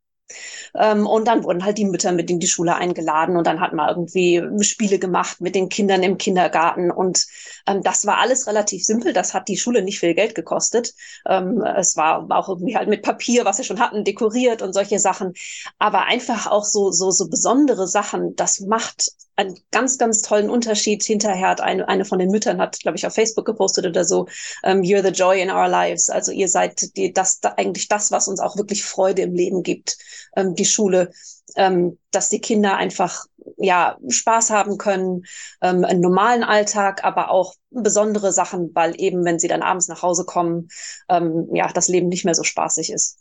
Ähm, 0.74 1.06
und 1.06 1.26
dann 1.26 1.44
wurden 1.44 1.64
halt 1.64 1.78
die 1.78 1.84
Mütter 1.84 2.12
mit 2.12 2.30
in 2.30 2.40
die 2.40 2.46
Schule 2.48 2.74
eingeladen 2.74 3.36
und 3.36 3.46
dann 3.46 3.60
hat 3.60 3.72
man 3.72 3.88
irgendwie 3.88 4.42
Spiele 4.64 4.98
gemacht 4.98 5.40
mit 5.40 5.54
den 5.54 5.68
Kindern 5.68 6.02
im 6.02 6.18
Kindergarten. 6.18 6.90
Und 6.90 7.26
ähm, 7.66 7.82
das 7.82 8.06
war 8.06 8.18
alles 8.18 8.46
relativ 8.46 8.84
simpel. 8.84 9.12
Das 9.12 9.34
hat 9.34 9.48
die 9.48 9.56
Schule 9.56 9.82
nicht 9.82 10.00
viel 10.00 10.14
Geld 10.14 10.34
gekostet. 10.34 10.94
Ähm, 11.26 11.62
es 11.62 11.96
war 11.96 12.26
auch 12.30 12.48
irgendwie 12.48 12.76
halt 12.76 12.88
mit 12.88 13.02
Papier, 13.02 13.44
was 13.44 13.58
sie 13.58 13.64
schon 13.64 13.80
hatten, 13.80 14.04
dekoriert 14.04 14.62
und 14.62 14.72
solche 14.72 14.98
Sachen. 14.98 15.32
Aber 15.78 16.04
einfach 16.04 16.46
auch 16.46 16.64
so, 16.64 16.90
so, 16.90 17.10
so 17.10 17.28
besondere 17.28 17.86
Sachen, 17.86 18.34
das 18.36 18.60
macht 18.60 19.12
einen 19.36 19.58
ganz, 19.70 19.98
ganz 19.98 20.22
tollen 20.22 20.50
Unterschied. 20.50 21.02
Hinterher 21.02 21.48
hat 21.48 21.60
eine, 21.60 21.88
eine 21.88 22.04
von 22.04 22.18
den 22.18 22.30
Müttern 22.30 22.60
hat, 22.60 22.80
glaube 22.80 22.96
ich, 22.96 23.06
auf 23.06 23.14
Facebook 23.14 23.44
gepostet 23.44 23.86
oder 23.86 24.04
so, 24.04 24.26
um, 24.62 24.80
You're 24.80 25.02
the 25.02 25.10
joy 25.10 25.40
in 25.40 25.50
our 25.50 25.68
lives. 25.68 26.08
Also 26.08 26.32
ihr 26.32 26.48
seid 26.48 26.96
die, 26.96 27.12
das 27.12 27.40
da, 27.40 27.54
eigentlich 27.56 27.88
das, 27.88 28.10
was 28.10 28.28
uns 28.28 28.40
auch 28.40 28.56
wirklich 28.56 28.84
Freude 28.84 29.22
im 29.22 29.34
Leben 29.34 29.62
gibt, 29.62 29.98
ähm, 30.36 30.54
die 30.54 30.64
Schule, 30.64 31.10
ähm, 31.56 31.98
dass 32.10 32.28
die 32.28 32.40
Kinder 32.40 32.76
einfach 32.76 33.26
ja 33.56 33.96
Spaß 34.08 34.50
haben 34.50 34.78
können, 34.78 35.24
ähm, 35.62 35.84
einen 35.84 36.00
normalen 36.00 36.42
Alltag, 36.42 37.04
aber 37.04 37.30
auch 37.30 37.54
besondere 37.70 38.32
Sachen, 38.32 38.70
weil 38.74 38.94
eben, 39.00 39.24
wenn 39.24 39.38
sie 39.38 39.48
dann 39.48 39.62
abends 39.62 39.88
nach 39.88 40.02
Hause 40.02 40.24
kommen, 40.24 40.68
ähm, 41.08 41.48
ja, 41.52 41.70
das 41.72 41.88
Leben 41.88 42.08
nicht 42.08 42.24
mehr 42.24 42.34
so 42.34 42.42
spaßig 42.42 42.90
ist. 42.90 43.18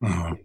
Mhm. 0.00 0.38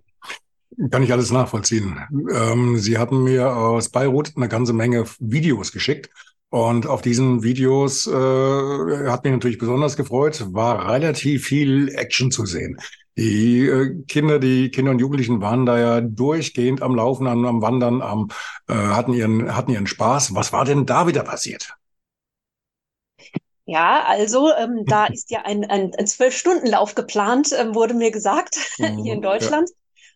Kann 0.91 1.03
ich 1.03 1.12
alles 1.12 1.31
nachvollziehen. 1.31 2.00
Ähm, 2.33 2.77
Sie 2.77 2.98
hatten 2.98 3.24
mir 3.24 3.53
aus 3.55 3.89
Beirut 3.89 4.31
eine 4.36 4.48
ganze 4.48 4.74
Menge 4.74 5.05
Videos 5.19 5.71
geschickt. 5.71 6.09
Und 6.51 6.88
auf 6.88 7.01
diesen 7.01 7.43
Videos 7.43 8.07
äh, 8.07 8.12
hat 8.12 9.24
mich 9.24 9.33
natürlich 9.33 9.59
besonders 9.59 9.95
gefreut, 9.98 10.43
war 10.51 10.91
relativ 10.91 11.45
viel 11.45 11.89
Action 11.89 12.31
zu 12.31 12.45
sehen. 12.45 12.79
Die 13.17 13.67
äh, 13.67 14.03
Kinder, 14.07 14.39
die 14.39 14.71
Kinder 14.71 14.91
und 14.91 15.00
Jugendlichen 15.00 15.41
waren 15.41 15.65
da 15.65 15.77
ja 15.77 16.01
durchgehend 16.01 16.81
am 16.81 16.95
Laufen, 16.95 17.27
am, 17.27 17.45
am 17.45 17.62
Wandern, 17.62 18.01
am, 18.01 18.29
äh, 18.67 18.74
hatten, 18.74 19.13
ihren, 19.13 19.55
hatten 19.55 19.71
ihren 19.71 19.86
Spaß. 19.86 20.33
Was 20.33 20.53
war 20.53 20.65
denn 20.65 20.86
da 20.86 21.05
wieder 21.05 21.24
passiert? 21.24 21.75
Ja, 23.65 24.03
also 24.07 24.51
ähm, 24.55 24.86
da 24.88 25.05
ist 25.05 25.29
ja 25.29 25.41
ein, 25.43 25.65
ein, 25.65 25.91
ein 25.95 26.07
Zwölf-Stunden-Lauf 26.07 26.95
geplant, 26.95 27.53
ähm, 27.55 27.75
wurde 27.75 27.93
mir 27.93 28.09
gesagt, 28.09 28.55
hier 28.77 29.13
in 29.13 29.21
Deutschland. 29.21 29.69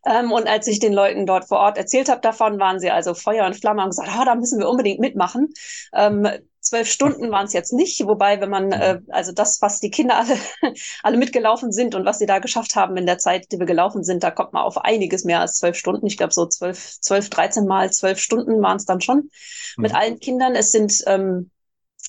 Ähm, 0.06 0.32
und 0.32 0.48
als 0.48 0.68
ich 0.68 0.80
den 0.80 0.94
Leuten 0.94 1.26
dort 1.26 1.48
vor 1.48 1.60
Ort 1.60 1.78
erzählt 1.78 2.10
habe 2.10 2.22
davon, 2.22 2.60
waren 2.60 2.80
sie 2.80 2.92
also 2.92 3.14
Feuer 3.14 3.46
und 3.46 3.56
Flamme 3.56 3.84
und 3.84 3.90
gesagt, 3.90 4.10
oh, 4.20 4.26
da 4.26 4.36
müssen 4.36 4.60
wir 4.60 4.70
unbedingt 4.70 5.00
mitmachen. 5.00 5.54
Ähm, 5.94 6.28
zwölf 6.60 6.90
Stunden 6.90 7.30
waren 7.32 7.46
es 7.46 7.54
jetzt 7.54 7.74
nicht, 7.74 8.06
wobei, 8.06 8.42
wenn 8.42 8.50
man, 8.50 8.72
äh, 8.72 9.00
also 9.10 9.32
das, 9.32 9.62
was 9.62 9.80
die 9.80 9.92
Kinder 9.92 10.18
alle, 10.18 10.38
alle 11.04 11.18
mitgelaufen 11.18 11.72
sind 11.72 11.96
und 11.96 12.06
was 12.06 12.20
sie 12.20 12.26
da 12.26 12.40
geschafft 12.40 12.76
haben 12.76 12.98
in 12.98 13.06
der 13.06 13.18
Zeit, 13.18 13.52
die 13.52 13.60
wir 13.60 13.66
gelaufen 13.66 14.04
sind, 14.04 14.24
da 14.24 14.32
kommt 14.32 14.54
man 14.54 14.64
auf 14.64 14.78
einiges 14.78 15.24
mehr 15.24 15.42
als 15.42 15.58
zwölf 15.58 15.78
Stunden. 15.78 16.06
Ich 16.08 16.18
glaube, 16.18 16.34
so 16.34 16.46
zwölf, 16.48 17.00
zwölf, 17.02 17.30
dreizehn 17.30 17.66
Mal 17.66 17.92
zwölf 17.92 18.20
Stunden 18.20 18.62
waren 18.62 18.78
es 18.78 18.86
dann 18.86 19.02
schon 19.02 19.18
mhm. 19.18 19.82
mit 19.82 19.96
allen 19.96 20.20
Kindern. 20.20 20.56
Es 20.56 20.72
sind, 20.72 20.94
ähm, 21.08 21.52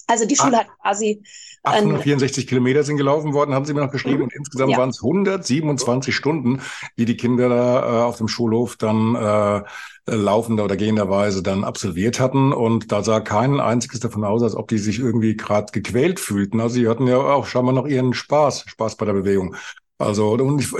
also 0.06 0.26
die 0.26 0.36
Schule 0.36 0.56
Ach. 0.56 0.60
hat 0.60 0.78
quasi 0.80 1.22
864 1.64 2.46
Kilometer 2.46 2.84
sind 2.84 2.98
gelaufen 2.98 3.32
worden, 3.32 3.54
haben 3.54 3.64
Sie 3.64 3.72
mir 3.72 3.80
noch 3.80 3.90
geschrieben. 3.90 4.24
Und 4.24 4.34
insgesamt 4.34 4.72
ja. 4.72 4.78
waren 4.78 4.90
es 4.90 5.02
127 5.02 6.14
Stunden, 6.14 6.60
die 6.98 7.06
die 7.06 7.16
Kinder 7.16 7.48
da 7.48 7.80
äh, 7.80 8.02
auf 8.04 8.18
dem 8.18 8.28
Schulhof 8.28 8.76
dann 8.76 9.14
äh, 9.14 9.62
laufender 10.06 10.64
oder 10.64 10.76
gehenderweise 10.76 11.42
dann 11.42 11.64
absolviert 11.64 12.20
hatten. 12.20 12.52
Und 12.52 12.92
da 12.92 13.02
sah 13.02 13.20
kein 13.20 13.60
einziges 13.60 14.00
davon 14.00 14.24
aus, 14.24 14.42
als 14.42 14.54
ob 14.54 14.68
die 14.68 14.78
sich 14.78 14.98
irgendwie 14.98 15.36
gerade 15.36 15.72
gequält 15.72 16.20
fühlten. 16.20 16.60
Also 16.60 16.74
sie 16.74 16.88
hatten 16.88 17.06
ja 17.06 17.16
auch 17.16 17.46
scheinbar 17.46 17.74
noch 17.74 17.86
ihren 17.86 18.12
Spaß, 18.12 18.64
Spaß 18.66 18.96
bei 18.96 19.06
der 19.06 19.14
Bewegung. 19.14 19.56
Also 19.96 20.32
und 20.32 20.60
ich, 20.60 20.70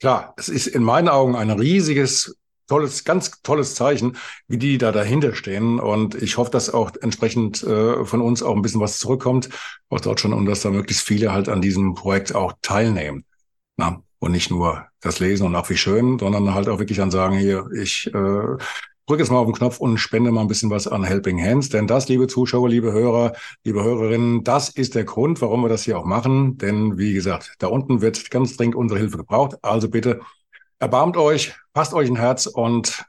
klar, 0.00 0.34
es 0.36 0.48
ist 0.48 0.66
in 0.66 0.82
meinen 0.82 1.08
Augen 1.08 1.36
ein 1.36 1.50
riesiges 1.50 2.36
tolles, 2.66 3.04
ganz 3.04 3.42
tolles 3.42 3.74
Zeichen, 3.74 4.16
wie 4.48 4.58
die 4.58 4.78
da 4.78 4.92
dahinter 4.92 5.34
stehen. 5.34 5.80
Und 5.80 6.14
ich 6.14 6.36
hoffe, 6.36 6.50
dass 6.50 6.72
auch 6.72 6.92
entsprechend 7.00 7.62
äh, 7.62 8.04
von 8.04 8.20
uns 8.20 8.42
auch 8.42 8.56
ein 8.56 8.62
bisschen 8.62 8.80
was 8.80 8.98
zurückkommt 8.98 9.48
aus 9.88 10.02
Deutschland 10.02 10.34
und 10.34 10.46
dass 10.46 10.62
da 10.62 10.70
möglichst 10.70 11.06
viele 11.06 11.32
halt 11.32 11.48
an 11.48 11.60
diesem 11.62 11.94
Projekt 11.94 12.34
auch 12.34 12.54
teilnehmen. 12.62 13.24
Na, 13.76 14.02
und 14.18 14.32
nicht 14.32 14.50
nur 14.50 14.86
das 15.00 15.20
Lesen 15.20 15.46
und 15.46 15.54
auch 15.54 15.68
wie 15.68 15.76
schön, 15.76 16.18
sondern 16.18 16.54
halt 16.54 16.68
auch 16.68 16.78
wirklich 16.78 16.98
dann 16.98 17.10
sagen, 17.10 17.36
hier, 17.36 17.68
ich 17.74 18.06
äh, 18.06 18.56
drücke 19.06 19.22
jetzt 19.22 19.30
mal 19.30 19.38
auf 19.38 19.46
den 19.46 19.54
Knopf 19.54 19.80
und 19.80 19.98
spende 19.98 20.30
mal 20.30 20.40
ein 20.40 20.48
bisschen 20.48 20.70
was 20.70 20.86
an 20.88 21.04
Helping 21.04 21.42
Hands. 21.42 21.68
Denn 21.68 21.86
das, 21.86 22.08
liebe 22.08 22.26
Zuschauer, 22.26 22.68
liebe 22.68 22.92
Hörer, 22.92 23.34
liebe 23.64 23.82
Hörerinnen, 23.84 24.44
das 24.44 24.70
ist 24.70 24.94
der 24.94 25.04
Grund, 25.04 25.40
warum 25.42 25.62
wir 25.62 25.68
das 25.68 25.84
hier 25.84 25.98
auch 25.98 26.06
machen. 26.06 26.56
Denn 26.58 26.96
wie 26.98 27.12
gesagt, 27.12 27.54
da 27.58 27.66
unten 27.66 28.00
wird 28.00 28.30
ganz 28.30 28.56
dringend 28.56 28.76
unsere 28.76 29.00
Hilfe 29.00 29.18
gebraucht. 29.18 29.56
Also 29.62 29.90
bitte 29.90 30.20
erbarmt 30.84 31.16
euch, 31.16 31.54
passt 31.72 31.94
euch 31.94 32.10
ein 32.10 32.16
Herz 32.16 32.44
und 32.44 33.06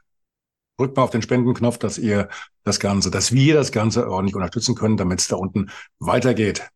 drückt 0.78 0.96
mal 0.96 1.02
auf 1.02 1.10
den 1.10 1.20
Spendenknopf, 1.20 1.76
dass 1.76 1.98
ihr 1.98 2.30
das 2.64 2.80
Ganze, 2.80 3.10
dass 3.10 3.32
wir 3.32 3.54
das 3.54 3.70
Ganze 3.70 4.10
ordentlich 4.10 4.34
unterstützen 4.34 4.74
können, 4.74 4.96
damit 4.96 5.20
es 5.20 5.28
da 5.28 5.36
unten 5.36 5.70
weitergeht. 5.98 6.70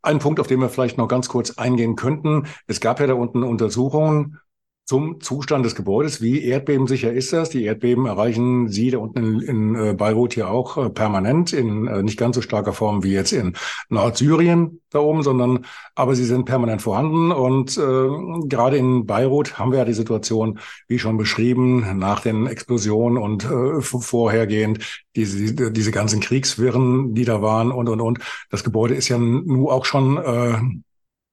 Ein 0.00 0.20
Punkt, 0.20 0.40
auf 0.40 0.46
den 0.46 0.60
wir 0.60 0.70
vielleicht 0.70 0.96
noch 0.96 1.06
ganz 1.06 1.28
kurz 1.28 1.58
eingehen 1.58 1.96
könnten. 1.96 2.46
Es 2.66 2.80
gab 2.80 2.98
ja 2.98 3.06
da 3.06 3.12
unten 3.12 3.42
Untersuchungen 3.42 4.38
zum 4.84 5.20
Zustand 5.20 5.64
des 5.64 5.74
Gebäudes. 5.74 6.20
Wie 6.20 6.44
erdbebensicher 6.44 7.12
ist 7.12 7.32
das? 7.32 7.48
Die 7.48 7.64
Erdbeben 7.64 8.04
erreichen 8.06 8.68
Sie 8.68 8.90
da 8.90 8.98
unten 8.98 9.40
in, 9.40 9.40
in 9.40 9.74
äh, 9.74 9.94
Beirut 9.94 10.34
hier 10.34 10.50
auch 10.50 10.76
äh, 10.76 10.90
permanent, 10.90 11.54
in 11.54 11.86
äh, 11.86 12.02
nicht 12.02 12.18
ganz 12.18 12.36
so 12.36 12.42
starker 12.42 12.74
Form 12.74 13.02
wie 13.02 13.12
jetzt 13.12 13.32
in 13.32 13.54
Nordsyrien 13.88 14.82
da 14.90 14.98
oben, 14.98 15.22
sondern 15.22 15.64
aber 15.94 16.14
sie 16.14 16.24
sind 16.24 16.44
permanent 16.44 16.82
vorhanden. 16.82 17.32
Und 17.32 17.78
äh, 17.78 18.46
gerade 18.46 18.76
in 18.76 19.06
Beirut 19.06 19.58
haben 19.58 19.72
wir 19.72 19.78
ja 19.78 19.84
die 19.86 19.94
Situation, 19.94 20.58
wie 20.86 20.98
schon 20.98 21.16
beschrieben, 21.16 21.98
nach 21.98 22.20
den 22.20 22.46
Explosionen 22.46 23.16
und 23.16 23.44
äh, 23.44 23.80
vorhergehend 23.80 25.04
diese, 25.16 25.72
diese 25.72 25.90
ganzen 25.92 26.20
Kriegswirren, 26.20 27.14
die 27.14 27.24
da 27.24 27.40
waren 27.40 27.72
und 27.72 27.88
und 27.88 28.02
und. 28.02 28.18
Das 28.50 28.64
Gebäude 28.64 28.94
ist 28.94 29.08
ja 29.08 29.16
nun 29.16 29.66
auch 29.68 29.86
schon 29.86 30.18
äh, 30.18 30.58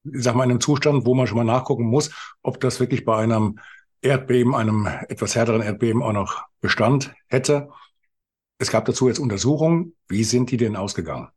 ich 0.03 0.23
sag 0.23 0.35
mal, 0.35 0.43
in 0.43 0.51
einem 0.51 0.61
Zustand, 0.61 1.05
wo 1.05 1.13
man 1.13 1.27
schon 1.27 1.37
mal 1.37 1.43
nachgucken 1.43 1.85
muss, 1.85 2.11
ob 2.41 2.59
das 2.59 2.79
wirklich 2.79 3.05
bei 3.05 3.17
einem 3.17 3.59
Erdbeben, 4.01 4.55
einem 4.55 4.87
etwas 5.09 5.35
härteren 5.35 5.61
Erdbeben 5.61 6.01
auch 6.01 6.13
noch 6.13 6.43
Bestand 6.59 7.13
hätte. 7.27 7.69
Es 8.57 8.71
gab 8.71 8.85
dazu 8.85 9.07
jetzt 9.07 9.19
Untersuchungen. 9.19 9.95
Wie 10.07 10.23
sind 10.23 10.51
die 10.51 10.57
denn 10.57 10.75
ausgegangen? 10.75 11.29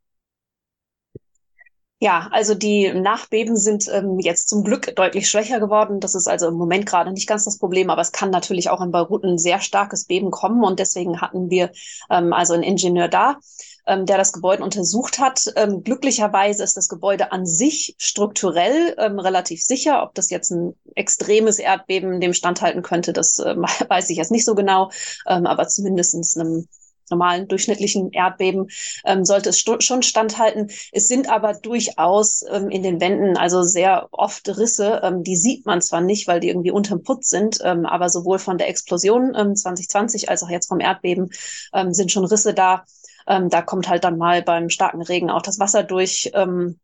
Ja, 2.01 2.29
also 2.33 2.55
die 2.55 2.93
Nachbeben 2.93 3.57
sind 3.57 3.89
ähm, 3.91 4.19
jetzt 4.19 4.49
zum 4.49 4.63
Glück 4.63 4.95
deutlich 4.95 5.31
schwächer 5.31 5.59
geworden. 5.59 6.01
Das 6.01 6.15
ist 6.15 6.27
also 6.27 6.49
im 6.49 6.55
Moment 6.55 6.85
gerade 6.85 7.13
nicht 7.13 7.27
ganz 7.27 7.45
das 7.45 7.59
Problem, 7.59 7.89
aber 7.89 8.03
es 8.03 8.13
kann 8.13 8.31
natürlich 8.31 8.69
auch 8.69 8.83
in 8.83 8.91
Beirut 8.91 9.25
ein 9.25 9.39
sehr 9.39 9.61
starkes 9.61 10.05
Beben 10.05 10.31
kommen 10.31 10.65
und 10.65 10.79
deswegen 10.81 11.23
hatten 11.23 11.49
wir 11.49 11.71
ähm, 12.11 12.35
also 12.35 12.53
einen 12.53 12.63
Ingenieur 12.63 13.09
da, 13.09 13.39
ähm, 13.87 14.07
der 14.07 14.19
das 14.19 14.33
Gebäude 14.33 14.63
untersucht 14.63 15.19
hat. 15.19 15.53
Ähm, 15.57 15.83
glücklicherweise 15.83 16.63
ist 16.63 16.77
das 16.77 16.89
Gebäude 16.89 17.33
an 17.33 17.47
sich 17.47 17.95
strukturell 17.99 18.95
ähm, 18.99 19.19
relativ 19.19 19.63
sicher. 19.63 20.03
Ob 20.03 20.15
das 20.15 20.31
jetzt 20.31 20.51
ein 20.51 20.75
extremes 20.95 21.59
Erdbeben 21.59 22.21
dem 22.21 22.35
standhalten 22.35 22.83
könnte, 22.83 23.13
das 23.13 23.39
äh, 23.39 23.57
weiß 23.89 24.11
ich 24.11 24.17
jetzt 24.17 24.31
nicht 24.31 24.45
so 24.45 24.55
genau, 24.55 24.91
ähm, 25.27 25.47
aber 25.47 25.69
zumindestens 25.69 26.37
einem 26.37 26.69
normalen 27.11 27.49
durchschnittlichen 27.49 28.13
Erdbeben 28.13 28.69
ähm, 29.05 29.25
sollte 29.25 29.51
es 29.51 29.61
schon 29.61 30.03
standhalten. 30.03 30.71
Es 30.93 31.09
sind 31.09 31.29
aber 31.29 31.55
durchaus 31.55 32.45
ähm, 32.51 32.71
in 32.71 32.83
den 32.83 33.01
Wänden 33.01 33.37
also 33.37 33.63
sehr 33.63 34.09
oft 34.13 34.49
Risse. 34.49 35.01
Ähm, 35.03 35.23
die 35.23 35.37
sieht 35.37 35.67
man 35.67 35.83
zwar 35.83 36.01
nicht, 36.01 36.27
weil 36.27 36.41
die 36.41 36.49
irgendwie 36.49 36.71
unterm 36.71 37.03
Putz 37.03 37.29
sind, 37.29 37.59
ähm, 37.63 37.87
aber 37.87 38.09
sowohl 38.09 38.39
von 38.39 38.59
der 38.59 38.69
Explosion 38.69 39.35
ähm, 39.37 39.55
2020 39.55 40.29
als 40.29 40.43
auch 40.43 40.51
jetzt 40.51 40.69
vom 40.69 40.81
Erdbeben 40.81 41.31
ähm, 41.73 41.93
sind 41.93 42.11
schon 42.11 42.25
Risse 42.25 42.55
da. 42.55 42.85
Ähm, 43.27 43.49
da 43.49 43.63
kommt 43.63 43.89
halt 43.89 44.05
dann 44.05 44.19
mal 44.19 44.43
beim 44.43 44.69
starken 44.71 45.03
Regen 45.03 45.31
auch 45.31 45.43
das 45.43 45.59
Wasser 45.59 45.83
durch. 45.83 46.31
Ähm, 46.35 46.79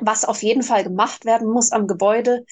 was 0.00 0.24
auf 0.24 0.42
jeden 0.42 0.62
Fall 0.62 0.84
gemacht 0.84 1.24
werden 1.24 1.48
muss 1.48 1.72
am 1.72 1.86
Gebäude, 1.86 2.44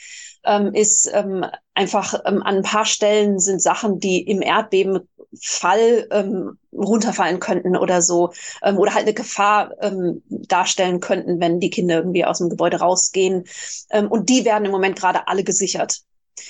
ähm, 0.44 0.74
ist 0.74 1.10
ähm, 1.12 1.46
einfach 1.74 2.14
ähm, 2.26 2.42
an 2.42 2.56
ein 2.56 2.62
paar 2.62 2.84
Stellen 2.84 3.38
sind 3.38 3.62
Sachen, 3.62 4.00
die 4.00 4.20
im 4.22 4.42
Erdbebenfall 4.42 6.08
ähm, 6.10 6.58
runterfallen 6.72 7.40
könnten 7.40 7.76
oder 7.76 8.02
so 8.02 8.32
ähm, 8.62 8.76
oder 8.78 8.94
halt 8.94 9.04
eine 9.04 9.14
Gefahr 9.14 9.70
ähm, 9.80 10.22
darstellen 10.28 11.00
könnten, 11.00 11.40
wenn 11.40 11.60
die 11.60 11.70
Kinder 11.70 11.96
irgendwie 11.96 12.24
aus 12.24 12.38
dem 12.38 12.50
Gebäude 12.50 12.80
rausgehen. 12.80 13.44
Ähm, 13.90 14.08
und 14.10 14.28
die 14.28 14.44
werden 14.44 14.64
im 14.66 14.72
Moment 14.72 14.98
gerade 14.98 15.26
alle 15.28 15.44
gesichert. 15.44 16.02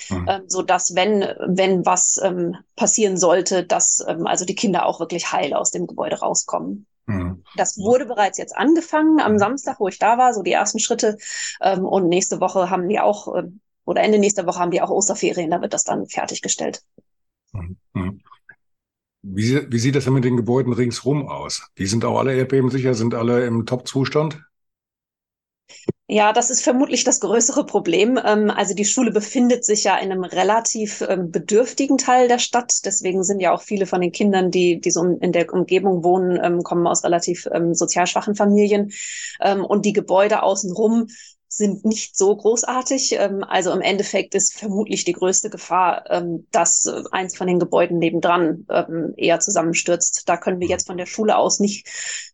Mhm. 0.09 0.25
Ähm, 0.29 0.41
so 0.47 0.61
dass 0.61 0.95
wenn 0.95 1.21
wenn 1.45 1.85
was 1.85 2.19
ähm, 2.23 2.57
passieren 2.75 3.17
sollte, 3.17 3.65
dass 3.65 4.03
ähm, 4.07 4.27
also 4.27 4.45
die 4.45 4.55
Kinder 4.55 4.85
auch 4.85 4.99
wirklich 4.99 5.31
heil 5.31 5.53
aus 5.53 5.71
dem 5.71 5.87
Gebäude 5.87 6.19
rauskommen. 6.19 6.85
Mhm. 7.05 7.43
Das 7.57 7.77
wurde 7.77 8.05
bereits 8.05 8.37
jetzt 8.37 8.55
angefangen 8.55 9.19
am 9.19 9.37
Samstag, 9.37 9.79
wo 9.79 9.87
ich 9.87 9.99
da 9.99 10.17
war, 10.17 10.33
so 10.33 10.41
die 10.41 10.53
ersten 10.53 10.79
Schritte. 10.79 11.17
Ähm, 11.61 11.85
und 11.85 12.07
nächste 12.07 12.39
Woche 12.39 12.69
haben 12.69 12.87
die 12.87 12.99
auch 12.99 13.35
äh, 13.35 13.43
oder 13.85 14.01
Ende 14.01 14.19
nächster 14.19 14.45
Woche 14.45 14.59
haben 14.59 14.71
die 14.71 14.81
auch 14.81 14.89
Osterferien, 14.89 15.51
da 15.51 15.61
wird 15.61 15.73
das 15.73 15.83
dann 15.83 16.07
fertiggestellt. 16.07 16.83
Mhm. 17.51 17.77
mhm. 17.93 18.21
Wie, 19.25 19.71
wie 19.71 19.79
sieht 19.79 19.95
das 19.95 20.03
denn 20.03 20.13
mit 20.13 20.25
den 20.25 20.35
Gebäuden 20.35 20.73
ringsrum 20.73 21.29
aus? 21.29 21.69
Die 21.77 21.85
sind 21.85 22.03
auch 22.03 22.19
alle 22.19 22.35
erdbebensicher, 22.35 22.93
sind 22.93 23.15
alle 23.15 23.45
im 23.45 23.65
Top-Zustand? 23.65 24.43
Ja, 26.07 26.33
das 26.33 26.49
ist 26.49 26.63
vermutlich 26.63 27.05
das 27.05 27.21
größere 27.21 27.65
Problem. 27.65 28.19
Ähm, 28.23 28.49
also 28.51 28.73
die 28.75 28.83
Schule 28.85 29.11
befindet 29.11 29.63
sich 29.63 29.85
ja 29.85 29.97
in 29.97 30.11
einem 30.11 30.25
relativ 30.25 31.01
ähm, 31.07 31.31
bedürftigen 31.31 31.97
Teil 31.97 32.27
der 32.27 32.39
Stadt. 32.39 32.73
Deswegen 32.83 33.23
sind 33.23 33.39
ja 33.39 33.53
auch 33.53 33.61
viele 33.61 33.85
von 33.85 34.01
den 34.01 34.11
Kindern, 34.11 34.51
die, 34.51 34.81
die 34.81 34.91
so 34.91 35.03
in 35.03 35.31
der 35.31 35.51
Umgebung 35.53 36.03
wohnen, 36.03 36.39
ähm, 36.43 36.61
kommen 36.61 36.87
aus 36.87 37.03
relativ 37.05 37.47
sozial 37.71 38.05
schwachen 38.07 38.35
Familien. 38.35 38.91
Und 39.67 39.85
die 39.85 39.93
Gebäude 39.93 40.43
außenrum 40.43 41.07
sind 41.47 41.85
nicht 41.85 42.17
so 42.17 42.35
großartig. 42.35 43.19
Also 43.19 43.71
im 43.71 43.81
Endeffekt 43.81 44.35
ist 44.35 44.57
vermutlich 44.57 45.03
die 45.05 45.13
größte 45.13 45.49
Gefahr, 45.49 46.03
dass 46.51 46.85
äh, 46.85 47.03
eins 47.11 47.35
von 47.37 47.47
den 47.47 47.59
Gebäuden 47.59 47.99
nebendran 47.99 48.65
eher 49.17 49.39
zusammenstürzt. 49.39 50.27
Da 50.27 50.37
können 50.37 50.59
wir 50.59 50.67
jetzt 50.67 50.87
von 50.87 50.97
der 50.97 51.05
Schule 51.05 51.37
aus 51.37 51.59
nicht, 51.59 51.87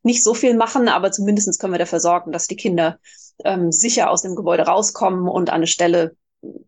nicht 0.03 0.23
so 0.23 0.33
viel 0.33 0.55
machen, 0.55 0.87
aber 0.87 1.11
zumindest 1.11 1.59
können 1.59 1.73
wir 1.73 1.79
dafür 1.79 1.99
sorgen, 1.99 2.31
dass 2.31 2.47
die 2.47 2.55
Kinder 2.55 2.99
ähm, 3.45 3.71
sicher 3.71 4.09
aus 4.09 4.21
dem 4.21 4.35
Gebäude 4.35 4.63
rauskommen 4.63 5.27
und 5.27 5.49
an 5.49 5.57
eine 5.57 5.67
Stelle 5.67 6.15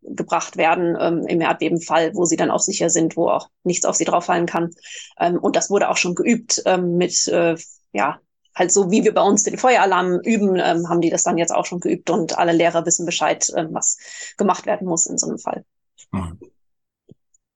gebracht 0.02 0.58
werden 0.58 0.98
ähm, 1.00 1.26
im 1.28 1.42
Erdbebenfall, 1.42 2.14
wo 2.14 2.26
sie 2.26 2.36
dann 2.36 2.52
auch 2.52 2.60
sicher 2.60 2.90
sind, 2.90 3.16
wo 3.16 3.30
auch 3.30 3.50
nichts 3.64 3.86
auf 3.86 3.96
sie 3.96 4.04
drauf 4.04 4.26
fallen 4.26 4.46
kann. 4.46 4.72
Ähm, 5.20 5.38
und 5.38 5.56
das 5.56 5.70
wurde 5.70 5.90
auch 5.90 5.98
schon 5.98 6.16
geübt 6.16 6.62
ähm, 6.66 6.98
mit 6.98 7.28
äh, 7.28 7.56
ja, 7.94 8.20
halt 8.56 8.72
so 8.72 8.92
wie 8.92 9.04
wir 9.04 9.14
bei 9.14 9.22
uns 9.22 9.44
den 9.44 9.58
Feueralarm 9.58 10.20
üben, 10.24 10.56
ähm, 10.58 10.90
haben 10.90 11.02
die 11.02 11.10
das 11.10 11.24
dann 11.24 11.38
jetzt 11.38 11.54
auch 11.54 11.66
schon 11.66 11.80
geübt 11.80 12.10
und 12.10 12.38
alle 12.38 12.52
Lehrer 12.52 12.86
wissen 12.86 13.06
Bescheid, 13.06 13.50
ähm, 13.56 13.70
was 13.72 13.98
gemacht 14.38 14.66
werden 14.66 14.88
muss 14.88 15.06
in 15.06 15.18
so 15.18 15.28
einem 15.28 15.40
Fall. 15.40 15.66
Mhm. 16.12 16.40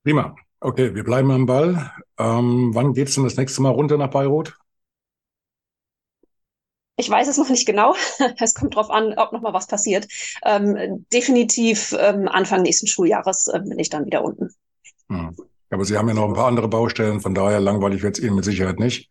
Prima. 0.02 0.36
Okay, 0.60 0.94
wir 0.94 1.04
bleiben 1.04 1.30
am 1.30 1.46
Ball. 1.46 1.92
Ähm, 2.18 2.70
wann 2.72 2.94
geht's 2.94 3.14
denn 3.14 3.24
das 3.24 3.36
nächste 3.36 3.60
Mal 3.60 3.70
runter 3.70 3.98
nach 3.98 4.10
Beirut? 4.10 4.56
Ich 6.96 7.10
weiß 7.10 7.28
es 7.28 7.36
noch 7.36 7.48
nicht 7.48 7.66
genau. 7.66 7.94
Es 8.38 8.54
kommt 8.54 8.74
darauf 8.74 8.90
an, 8.90 9.14
ob 9.16 9.32
noch 9.32 9.42
mal 9.42 9.52
was 9.52 9.66
passiert. 9.66 10.08
Ähm, 10.44 11.06
definitiv 11.12 11.94
ähm, 11.98 12.28
Anfang 12.28 12.62
nächsten 12.62 12.86
Schuljahres 12.86 13.48
äh, 13.48 13.60
bin 13.60 13.78
ich 13.78 13.90
dann 13.90 14.06
wieder 14.06 14.24
unten. 14.24 14.50
Hm. 15.08 15.36
Aber 15.70 15.84
Sie 15.84 15.98
haben 15.98 16.08
ja 16.08 16.14
noch 16.14 16.28
ein 16.28 16.34
paar 16.34 16.46
andere 16.46 16.68
Baustellen, 16.68 17.20
von 17.20 17.34
daher 17.34 17.60
langweilig 17.60 18.02
wird 18.02 18.18
es 18.18 18.24
Ihnen 18.24 18.36
mit 18.36 18.44
Sicherheit 18.44 18.78
nicht. 18.78 19.10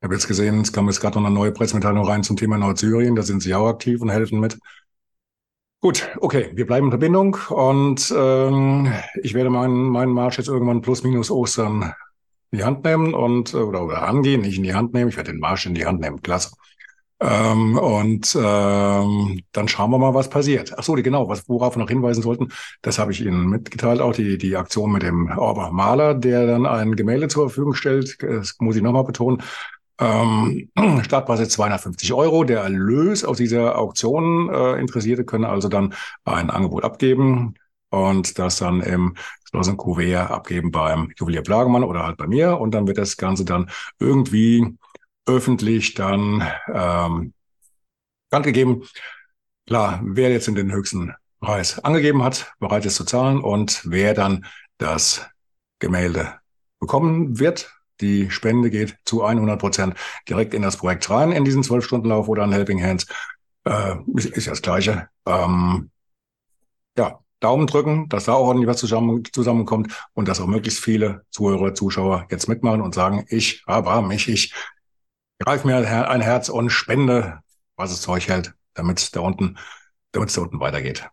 Ich 0.00 0.04
habe 0.04 0.14
jetzt 0.14 0.28
gesehen, 0.28 0.62
es 0.62 0.72
kam 0.72 0.86
jetzt 0.86 1.00
gerade 1.00 1.18
noch 1.18 1.26
eine 1.26 1.34
neue 1.34 1.52
Pressemitteilung 1.52 2.06
rein 2.06 2.22
zum 2.22 2.36
Thema 2.36 2.56
Nordsyrien. 2.56 3.14
Da 3.14 3.22
sind 3.22 3.42
Sie 3.42 3.54
auch 3.54 3.68
aktiv 3.68 4.00
und 4.00 4.08
helfen 4.08 4.40
mit. 4.40 4.58
Gut, 5.82 6.10
okay, 6.20 6.50
wir 6.54 6.66
bleiben 6.66 6.86
in 6.86 6.90
Verbindung 6.90 7.36
und 7.48 8.12
ähm, 8.16 8.92
ich 9.22 9.34
werde 9.34 9.50
meinen, 9.50 9.88
meinen 9.88 10.12
Marsch 10.12 10.38
jetzt 10.38 10.48
irgendwann 10.48 10.82
plus 10.82 11.02
minus 11.04 11.30
Ostern 11.30 11.94
in 12.50 12.58
die 12.58 12.64
Hand 12.64 12.84
nehmen 12.84 13.14
und 13.14 13.54
oder, 13.54 13.84
oder 13.84 14.02
angehen, 14.02 14.40
nicht 14.40 14.56
in 14.56 14.62
die 14.62 14.74
Hand 14.74 14.94
nehmen. 14.94 15.10
Ich 15.10 15.16
werde 15.16 15.32
den 15.32 15.40
Marsch 15.40 15.66
in 15.66 15.74
die 15.74 15.86
Hand 15.86 16.00
nehmen, 16.00 16.22
klasse. 16.22 16.50
Ähm, 17.22 17.76
und 17.76 18.34
ähm, 18.40 19.42
dann 19.52 19.68
schauen 19.68 19.90
wir 19.90 19.98
mal, 19.98 20.14
was 20.14 20.30
passiert. 20.30 20.72
Ach 20.76 20.82
so, 20.82 20.94
genau, 20.94 21.28
was, 21.28 21.48
worauf 21.48 21.76
wir 21.76 21.80
noch 21.80 21.90
hinweisen 21.90 22.22
sollten, 22.22 22.48
das 22.80 22.98
habe 22.98 23.12
ich 23.12 23.20
Ihnen 23.20 23.46
mitgeteilt, 23.48 24.00
auch 24.00 24.14
die, 24.14 24.38
die 24.38 24.56
Aktion 24.56 24.90
mit 24.92 25.02
dem 25.02 25.30
Orber 25.36 25.70
Maler, 25.70 26.14
der 26.14 26.46
dann 26.46 26.64
ein 26.64 26.96
Gemälde 26.96 27.28
zur 27.28 27.48
Verfügung 27.48 27.74
stellt, 27.74 28.22
das 28.22 28.56
muss 28.60 28.76
ich 28.76 28.82
nochmal 28.82 29.04
betonen, 29.04 29.42
ähm, 30.00 30.70
Startpreis 31.04 31.40
ist 31.40 31.52
250 31.52 32.12
Euro. 32.14 32.44
Der 32.44 32.62
Erlös 32.62 33.24
aus 33.24 33.36
dieser 33.36 33.78
Auktion 33.78 34.48
äh, 34.50 34.80
Interessierte 34.80 35.24
können 35.24 35.44
also 35.44 35.68
dann 35.68 35.94
ein 36.24 36.50
Angebot 36.50 36.84
abgeben 36.84 37.54
und 37.90 38.38
das 38.38 38.56
dann 38.58 38.80
im 38.80 39.14
geschlossenen 39.42 39.76
Kuvert 39.76 40.30
abgeben 40.30 40.70
beim 40.70 41.12
Juwelier 41.18 41.42
Plagemann 41.42 41.84
oder 41.84 42.04
halt 42.04 42.16
bei 42.16 42.26
mir. 42.26 42.58
Und 42.58 42.72
dann 42.72 42.86
wird 42.86 42.98
das 42.98 43.16
Ganze 43.16 43.44
dann 43.44 43.70
irgendwie 43.98 44.78
öffentlich 45.26 45.94
dann 45.94 46.46
ähm, 46.72 47.34
bekannt. 48.30 48.90
Klar, 49.66 50.00
wer 50.02 50.30
jetzt 50.30 50.48
in 50.48 50.54
den 50.54 50.72
höchsten 50.72 51.14
Preis 51.40 51.78
angegeben 51.78 52.22
hat, 52.22 52.52
bereit 52.58 52.84
ist 52.84 52.96
zu 52.96 53.04
zahlen 53.04 53.40
und 53.40 53.82
wer 53.84 54.14
dann 54.14 54.46
das 54.78 55.26
Gemälde 55.78 56.34
bekommen 56.80 57.38
wird, 57.38 57.72
die 58.00 58.30
Spende 58.30 58.70
geht 58.70 58.96
zu 59.04 59.22
100 59.22 59.60
Prozent 59.60 59.94
direkt 60.28 60.54
in 60.54 60.62
das 60.62 60.76
Projekt 60.76 61.08
rein, 61.10 61.32
in 61.32 61.44
diesen 61.44 61.62
Zwölf-Stunden-Lauf 61.62 62.28
oder 62.28 62.42
an 62.42 62.52
Helping 62.52 62.82
Hands. 62.82 63.06
Äh, 63.64 63.96
ist, 64.14 64.26
ist 64.26 64.46
ja 64.46 64.52
das 64.52 64.62
Gleiche. 64.62 65.08
Ähm, 65.26 65.90
ja, 66.96 67.20
Daumen 67.40 67.66
drücken, 67.66 68.08
dass 68.08 68.24
da 68.24 68.34
auch 68.34 68.48
ordentlich 68.48 68.68
was 68.68 68.78
zusammen, 68.78 69.22
zusammenkommt 69.32 69.92
und 70.14 70.28
dass 70.28 70.40
auch 70.40 70.46
möglichst 70.46 70.80
viele 70.80 71.24
Zuhörer, 71.30 71.74
Zuschauer 71.74 72.26
jetzt 72.30 72.48
mitmachen 72.48 72.82
und 72.82 72.94
sagen, 72.94 73.24
ich 73.28 73.62
aber 73.66 74.02
mich, 74.02 74.28
ich 74.28 74.52
greif 75.40 75.64
mir 75.64 75.76
ein 75.76 76.20
Herz 76.20 76.48
und 76.48 76.70
spende, 76.70 77.40
was 77.76 77.90
es 77.90 78.02
Zeug 78.02 78.28
hält, 78.28 78.54
damit 78.74 79.16
da 79.16 79.20
unten, 79.20 79.56
damit 80.12 80.28
es 80.28 80.34
da 80.36 80.42
unten 80.42 80.60
weitergeht. 80.60 81.08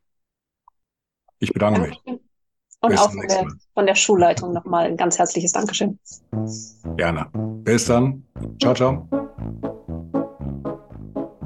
Ich 1.40 1.54
bedanke 1.54 1.82
mich. 1.82 2.02
Und 2.80 2.92
Bis 2.92 3.00
auch 3.00 3.12
von 3.12 3.28
der, 3.28 3.48
von 3.74 3.86
der, 3.88 3.96
Schulleitung 3.96 4.54
nochmal 4.54 4.86
ein 4.86 4.98
ganz 4.98 5.18
herzliches 5.18 5.52
Dankeschön. 5.52 5.98
Gerne. 6.96 7.28
Bis 7.64 7.86
dann. 7.86 8.24
Ciao, 8.62 8.76
ciao. 8.76 9.08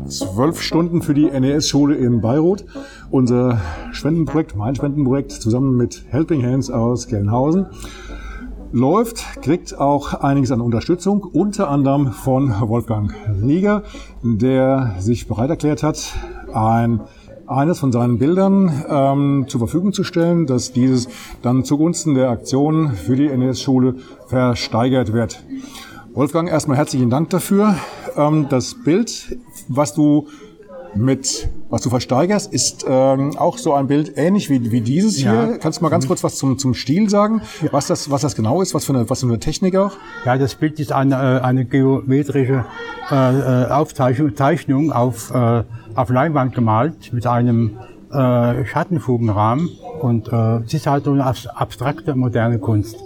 Zwölf 0.06 0.62
Stunden 0.62 1.02
für 1.02 1.14
die 1.14 1.30
NES-Schule 1.32 1.96
in 1.96 2.20
Beirut. 2.20 2.66
Unser 3.12 3.62
Spendenprojekt, 3.94 4.56
mein 4.56 4.76
Spendenprojekt, 4.76 5.32
zusammen 5.32 5.78
mit 5.78 6.04
Helping 6.10 6.46
Hands 6.46 6.70
aus 6.70 7.08
Gelnhausen 7.08 7.68
läuft, 8.72 9.42
kriegt 9.42 9.78
auch 9.78 10.14
einiges 10.14 10.52
an 10.52 10.62
Unterstützung, 10.62 11.24
unter 11.24 11.70
anderem 11.70 12.12
von 12.12 12.54
Wolfgang 12.62 13.14
Rieger, 13.42 13.84
der 14.24 14.96
sich 15.00 15.28
bereit 15.28 15.50
erklärt 15.50 15.84
hat, 15.84 16.14
ein 16.54 17.02
eines 17.48 17.80
von 17.80 17.92
seinen 17.92 18.18
Bildern 18.18 18.84
ähm, 18.88 19.46
zur 19.48 19.60
Verfügung 19.60 19.92
zu 19.92 20.04
stellen, 20.06 20.46
dass 20.48 20.72
dieses 20.72 21.10
dann 21.42 21.66
zugunsten 21.66 22.16
der 22.16 22.30
Aktion 22.30 22.94
für 22.94 23.18
die 23.18 23.28
NES-Schule 23.28 23.96
versteigert 24.28 25.12
wird. 25.12 25.44
Wolfgang, 26.14 26.50
erstmal 26.50 26.78
herzlichen 26.78 27.10
Dank 27.10 27.30
dafür. 27.30 27.76
Ähm, 28.16 28.48
das 28.50 28.76
Bild, 28.84 29.38
was 29.68 29.94
du 29.94 30.28
mit, 30.96 31.50
was 31.70 31.82
du 31.82 31.90
versteigerst, 31.90 32.52
ist 32.54 32.86
ähm, 32.88 33.38
auch 33.38 33.58
so 33.58 33.74
ein 33.74 33.88
Bild 33.88 34.14
ähnlich 34.18 34.50
wie, 34.50 34.72
wie 34.72 34.82
dieses 34.82 35.22
ja. 35.22 35.32
hier. 35.32 35.58
Kannst 35.58 35.80
du 35.80 35.84
mal 35.84 35.90
ganz 35.90 36.06
mhm. 36.06 36.10
kurz 36.10 36.24
was 36.24 36.36
zum, 36.36 36.58
zum 36.58 36.74
Stil 36.74 37.10
sagen, 37.10 37.42
ja. 37.62 37.70
was, 37.72 37.88
das, 37.88 38.10
was 38.10 38.22
das 38.22 38.36
genau 38.36 38.62
ist, 38.62 38.74
was 38.74 38.86
für 38.86 38.94
eine, 38.94 39.10
was 39.10 39.22
für 39.22 39.28
eine 39.28 39.40
Technik 39.40 39.76
auch? 39.76 39.94
Ja, 40.26 40.38
das 40.38 40.56
Bild 40.56 40.80
ist 40.80 40.92
eine, 40.92 41.16
äh, 41.16 41.42
eine 41.42 41.66
geometrische 41.66 42.66
äh, 43.10 43.66
äh 43.66 43.72
Aufzeichnung 43.72 44.92
auf, 44.92 45.32
äh, 45.34 45.64
auf 45.96 46.10
Leinwand 46.10 46.54
gemalt 46.56 47.14
mit 47.14 47.26
einem 47.26 47.78
äh, 48.12 48.66
Schattenfugenrahmen 48.66 49.70
und 50.02 50.28
äh, 50.32 50.58
es 50.66 50.74
ist 50.74 50.88
halt 50.88 51.06
so 51.06 51.14
eine 51.14 51.26
abstrakte 51.26 52.16
moderne 52.16 52.60
Kunst. 52.60 52.98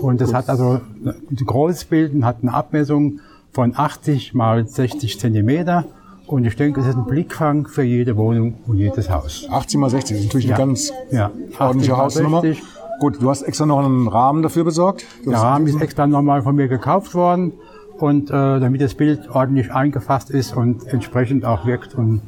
Und 0.00 0.20
es 0.20 0.34
hat 0.34 0.48
also 0.48 0.80
ein 1.04 1.46
großes 1.46 1.84
Bild 1.84 2.14
und 2.14 2.24
hat 2.24 2.38
eine 2.42 2.52
Abmessung 2.52 3.20
von 3.52 3.74
80 3.76 4.34
mal 4.34 4.66
60 4.66 5.20
Zentimeter 5.20 5.84
und 6.30 6.44
ich 6.44 6.54
denke, 6.54 6.80
es 6.80 6.86
ist 6.86 6.96
ein 6.96 7.06
Blickfang 7.06 7.66
für 7.66 7.82
jede 7.82 8.16
Wohnung 8.16 8.54
und 8.66 8.78
jedes 8.78 9.10
Haus. 9.10 9.48
80 9.50 9.80
mal 9.80 9.90
60 9.90 10.16
ist 10.16 10.24
natürlich 10.26 10.46
ja. 10.46 10.56
eine 10.56 10.64
ganz 10.64 10.92
ja. 11.10 11.30
ordentliche 11.58 11.96
Hausnummer. 11.96 12.40
60. 12.40 12.62
Gut, 13.00 13.20
du 13.20 13.30
hast 13.30 13.42
extra 13.42 13.66
noch 13.66 13.78
einen 13.78 14.06
Rahmen 14.06 14.42
dafür 14.42 14.64
besorgt? 14.64 15.04
Der 15.26 15.38
Rahmen 15.38 15.66
ist 15.66 15.80
extra 15.80 16.06
nochmal 16.06 16.42
von 16.42 16.54
mir 16.54 16.68
gekauft 16.68 17.14
worden 17.14 17.52
und 17.98 18.30
äh, 18.30 18.32
damit 18.32 18.80
das 18.80 18.94
Bild 18.94 19.28
ordentlich 19.30 19.72
eingefasst 19.72 20.30
ist 20.30 20.56
und 20.56 20.86
entsprechend 20.86 21.44
auch 21.44 21.66
wirkt. 21.66 21.94
Und 21.94 22.20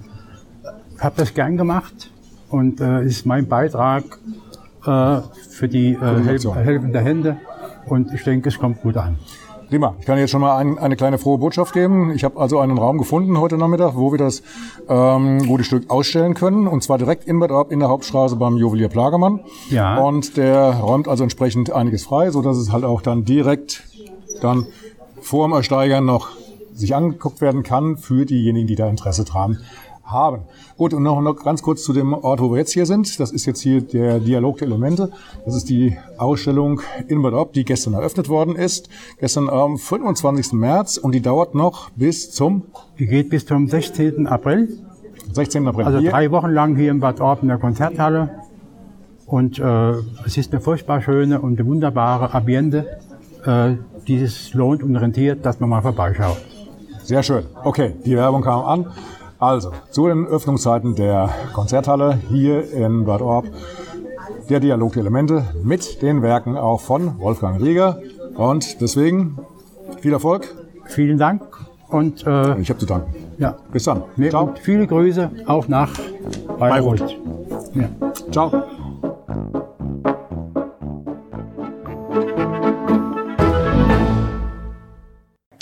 ich 0.97 1.03
habe 1.05 1.15
das 1.17 1.35
gern 1.35 1.57
gemacht 1.57 2.11
und 2.49 2.81
äh, 2.81 3.05
ist 3.05 3.25
mein 3.25 3.47
Beitrag 3.47 4.05
äh, 4.85 5.21
für 5.49 5.69
die 5.69 5.93
äh, 5.93 6.38
helfende 6.55 7.01
Hände 7.01 7.37
und 7.87 8.12
ich 8.12 8.25
denke, 8.25 8.49
es 8.49 8.59
kommt 8.59 8.83
gut 8.83 8.97
an. 8.97 9.19
Prima. 9.73 9.95
Ich 10.01 10.05
kann 10.05 10.19
jetzt 10.19 10.29
schon 10.29 10.43
mal 10.43 10.59
ein, 10.59 10.77
eine 10.77 10.97
kleine 10.97 11.17
frohe 11.17 11.39
Botschaft 11.39 11.73
geben. 11.73 12.13
Ich 12.15 12.25
habe 12.25 12.39
also 12.39 12.59
einen 12.59 12.77
Raum 12.77 12.99
gefunden 12.99 13.41
heute 13.41 13.57
Nachmittag, 13.57 13.97
wo 13.97 14.13
wir 14.13 14.19
das 14.19 14.43
ähm, 14.87 15.47
gute 15.47 15.65
Stück 15.65 15.89
ausstellen 15.89 16.35
können. 16.35 16.69
Und 16.69 16.83
zwar 16.83 16.99
direkt 16.99 17.25
in 17.25 17.41
Bad 17.41 17.53
Orb 17.53 17.73
in 17.73 17.81
der 17.81 17.89
Hauptstraße 17.89 18.37
beim 18.37 18.59
Juwelier 18.59 18.91
Plagemann. 18.91 19.41
Ja. 19.71 19.97
Und 19.97 20.37
der 20.37 20.75
räumt 20.75 21.09
also 21.09 21.23
entsprechend 21.23 21.73
einiges 21.73 22.05
frei, 22.05 22.31
so 22.31 22.43
dass 22.43 22.59
es 22.59 22.71
halt 22.71 22.85
auch 22.85 23.01
dann 23.01 23.25
direkt 23.25 23.85
dann 24.43 24.67
vor 25.23 25.49
dem 25.49 25.55
Ersteigern 25.55 26.05
noch 26.05 26.29
sich 26.75 26.95
angeguckt 26.95 27.41
werden 27.41 27.63
kann 27.63 27.97
für 27.97 28.27
diejenigen, 28.27 28.67
die 28.67 28.75
da 28.75 28.91
Interesse 28.91 29.25
dran 29.25 29.57
haben. 30.12 30.42
Gut, 30.77 30.94
und 30.94 31.03
noch, 31.03 31.20
noch 31.20 31.37
ganz 31.42 31.62
kurz 31.62 31.83
zu 31.83 31.92
dem 31.92 32.12
Ort, 32.12 32.40
wo 32.40 32.51
wir 32.51 32.59
jetzt 32.59 32.72
hier 32.72 32.87
sind. 32.87 33.18
Das 33.18 33.31
ist 33.31 33.46
jetzt 33.46 33.61
hier 33.61 33.81
der 33.81 34.20
Dialog 34.20 34.59
der 34.59 34.68
Elemente. 34.68 35.11
Das 35.44 35.55
ist 35.55 35.68
die 35.68 35.96
Ausstellung 36.18 36.81
in 37.09 37.22
Bad 37.22 37.35
Ob, 37.35 37.53
die 37.53 37.64
gestern 37.64 37.94
eröffnet 37.94 38.29
worden 38.29 38.57
ist. 38.57 38.88
Gestern 39.18 39.48
am 39.48 39.79
25. 39.79 40.53
März 40.53 40.96
und 40.96 41.12
die 41.12 41.22
dauert 41.22 41.55
noch 41.55 41.90
bis 41.90 42.31
zum? 42.31 42.64
Die 42.98 43.07
geht 43.07 43.31
bis 43.31 43.46
zum 43.46 43.68
16. 43.68 44.27
April. 44.27 44.68
16. 45.33 45.66
April. 45.66 45.87
Also 45.87 45.98
hier. 45.98 46.11
drei 46.11 46.31
Wochen 46.31 46.51
lang 46.51 46.77
hier 46.77 46.90
in 46.90 47.01
Bad 47.01 47.20
Orb 47.20 47.42
in 47.42 47.48
der 47.48 47.59
Konzerthalle. 47.59 48.31
Und 49.27 49.59
äh, 49.59 49.92
es 50.27 50.37
ist 50.37 50.53
eine 50.53 50.61
furchtbar 50.61 51.01
schöne 51.01 51.40
und 51.40 51.59
eine 51.59 51.66
wunderbare 51.66 52.35
Ambiente, 52.35 52.98
äh, 53.46 53.77
die 54.07 54.18
es 54.18 54.53
lohnt 54.53 54.83
und 54.83 54.94
rentiert, 54.96 55.46
dass 55.46 55.59
man 55.59 55.70
mal 55.70 55.81
vorbeischaut. 55.81 56.37
Sehr 57.03 57.22
schön. 57.22 57.44
Okay, 57.64 57.94
die 58.05 58.16
Werbung 58.16 58.42
kam 58.42 58.64
an. 58.64 58.87
Also, 59.42 59.72
zu 59.90 60.07
den 60.07 60.24
Öffnungszeiten 60.24 60.94
der 60.94 61.28
Konzerthalle 61.52 62.16
hier 62.28 62.70
in 62.72 63.05
Bad 63.05 63.20
Orb. 63.22 63.46
Der 64.48 64.61
Dialog 64.61 64.92
der 64.92 65.00
Elemente 65.00 65.44
mit 65.64 66.00
den 66.00 66.22
Werken 66.22 66.57
auch 66.57 66.81
von 66.81 67.18
Wolfgang 67.18 67.61
Rieger. 67.61 67.98
Und 68.37 68.81
deswegen 68.81 69.38
viel 70.00 70.12
Erfolg. 70.12 70.55
Vielen 70.85 71.18
Dank 71.18 71.42
Und 71.88 72.24
äh, 72.24 72.57
Ich 72.61 72.68
habe 72.70 72.78
zu 72.78 72.87
danken. 72.87 73.12
ja, 73.38 73.57
Bis 73.72 73.83
dann. 73.83 74.05
nee, 74.14 74.31
Ciao. 74.31 74.55
viele 74.62 74.87
Grüße 74.87 75.28
auch 75.46 75.66
nach 75.66 75.90
Bayreuth. 76.61 77.00
Bayreuth. 77.00 77.16
Ja. 77.74 77.88
Ciao. 78.31 78.52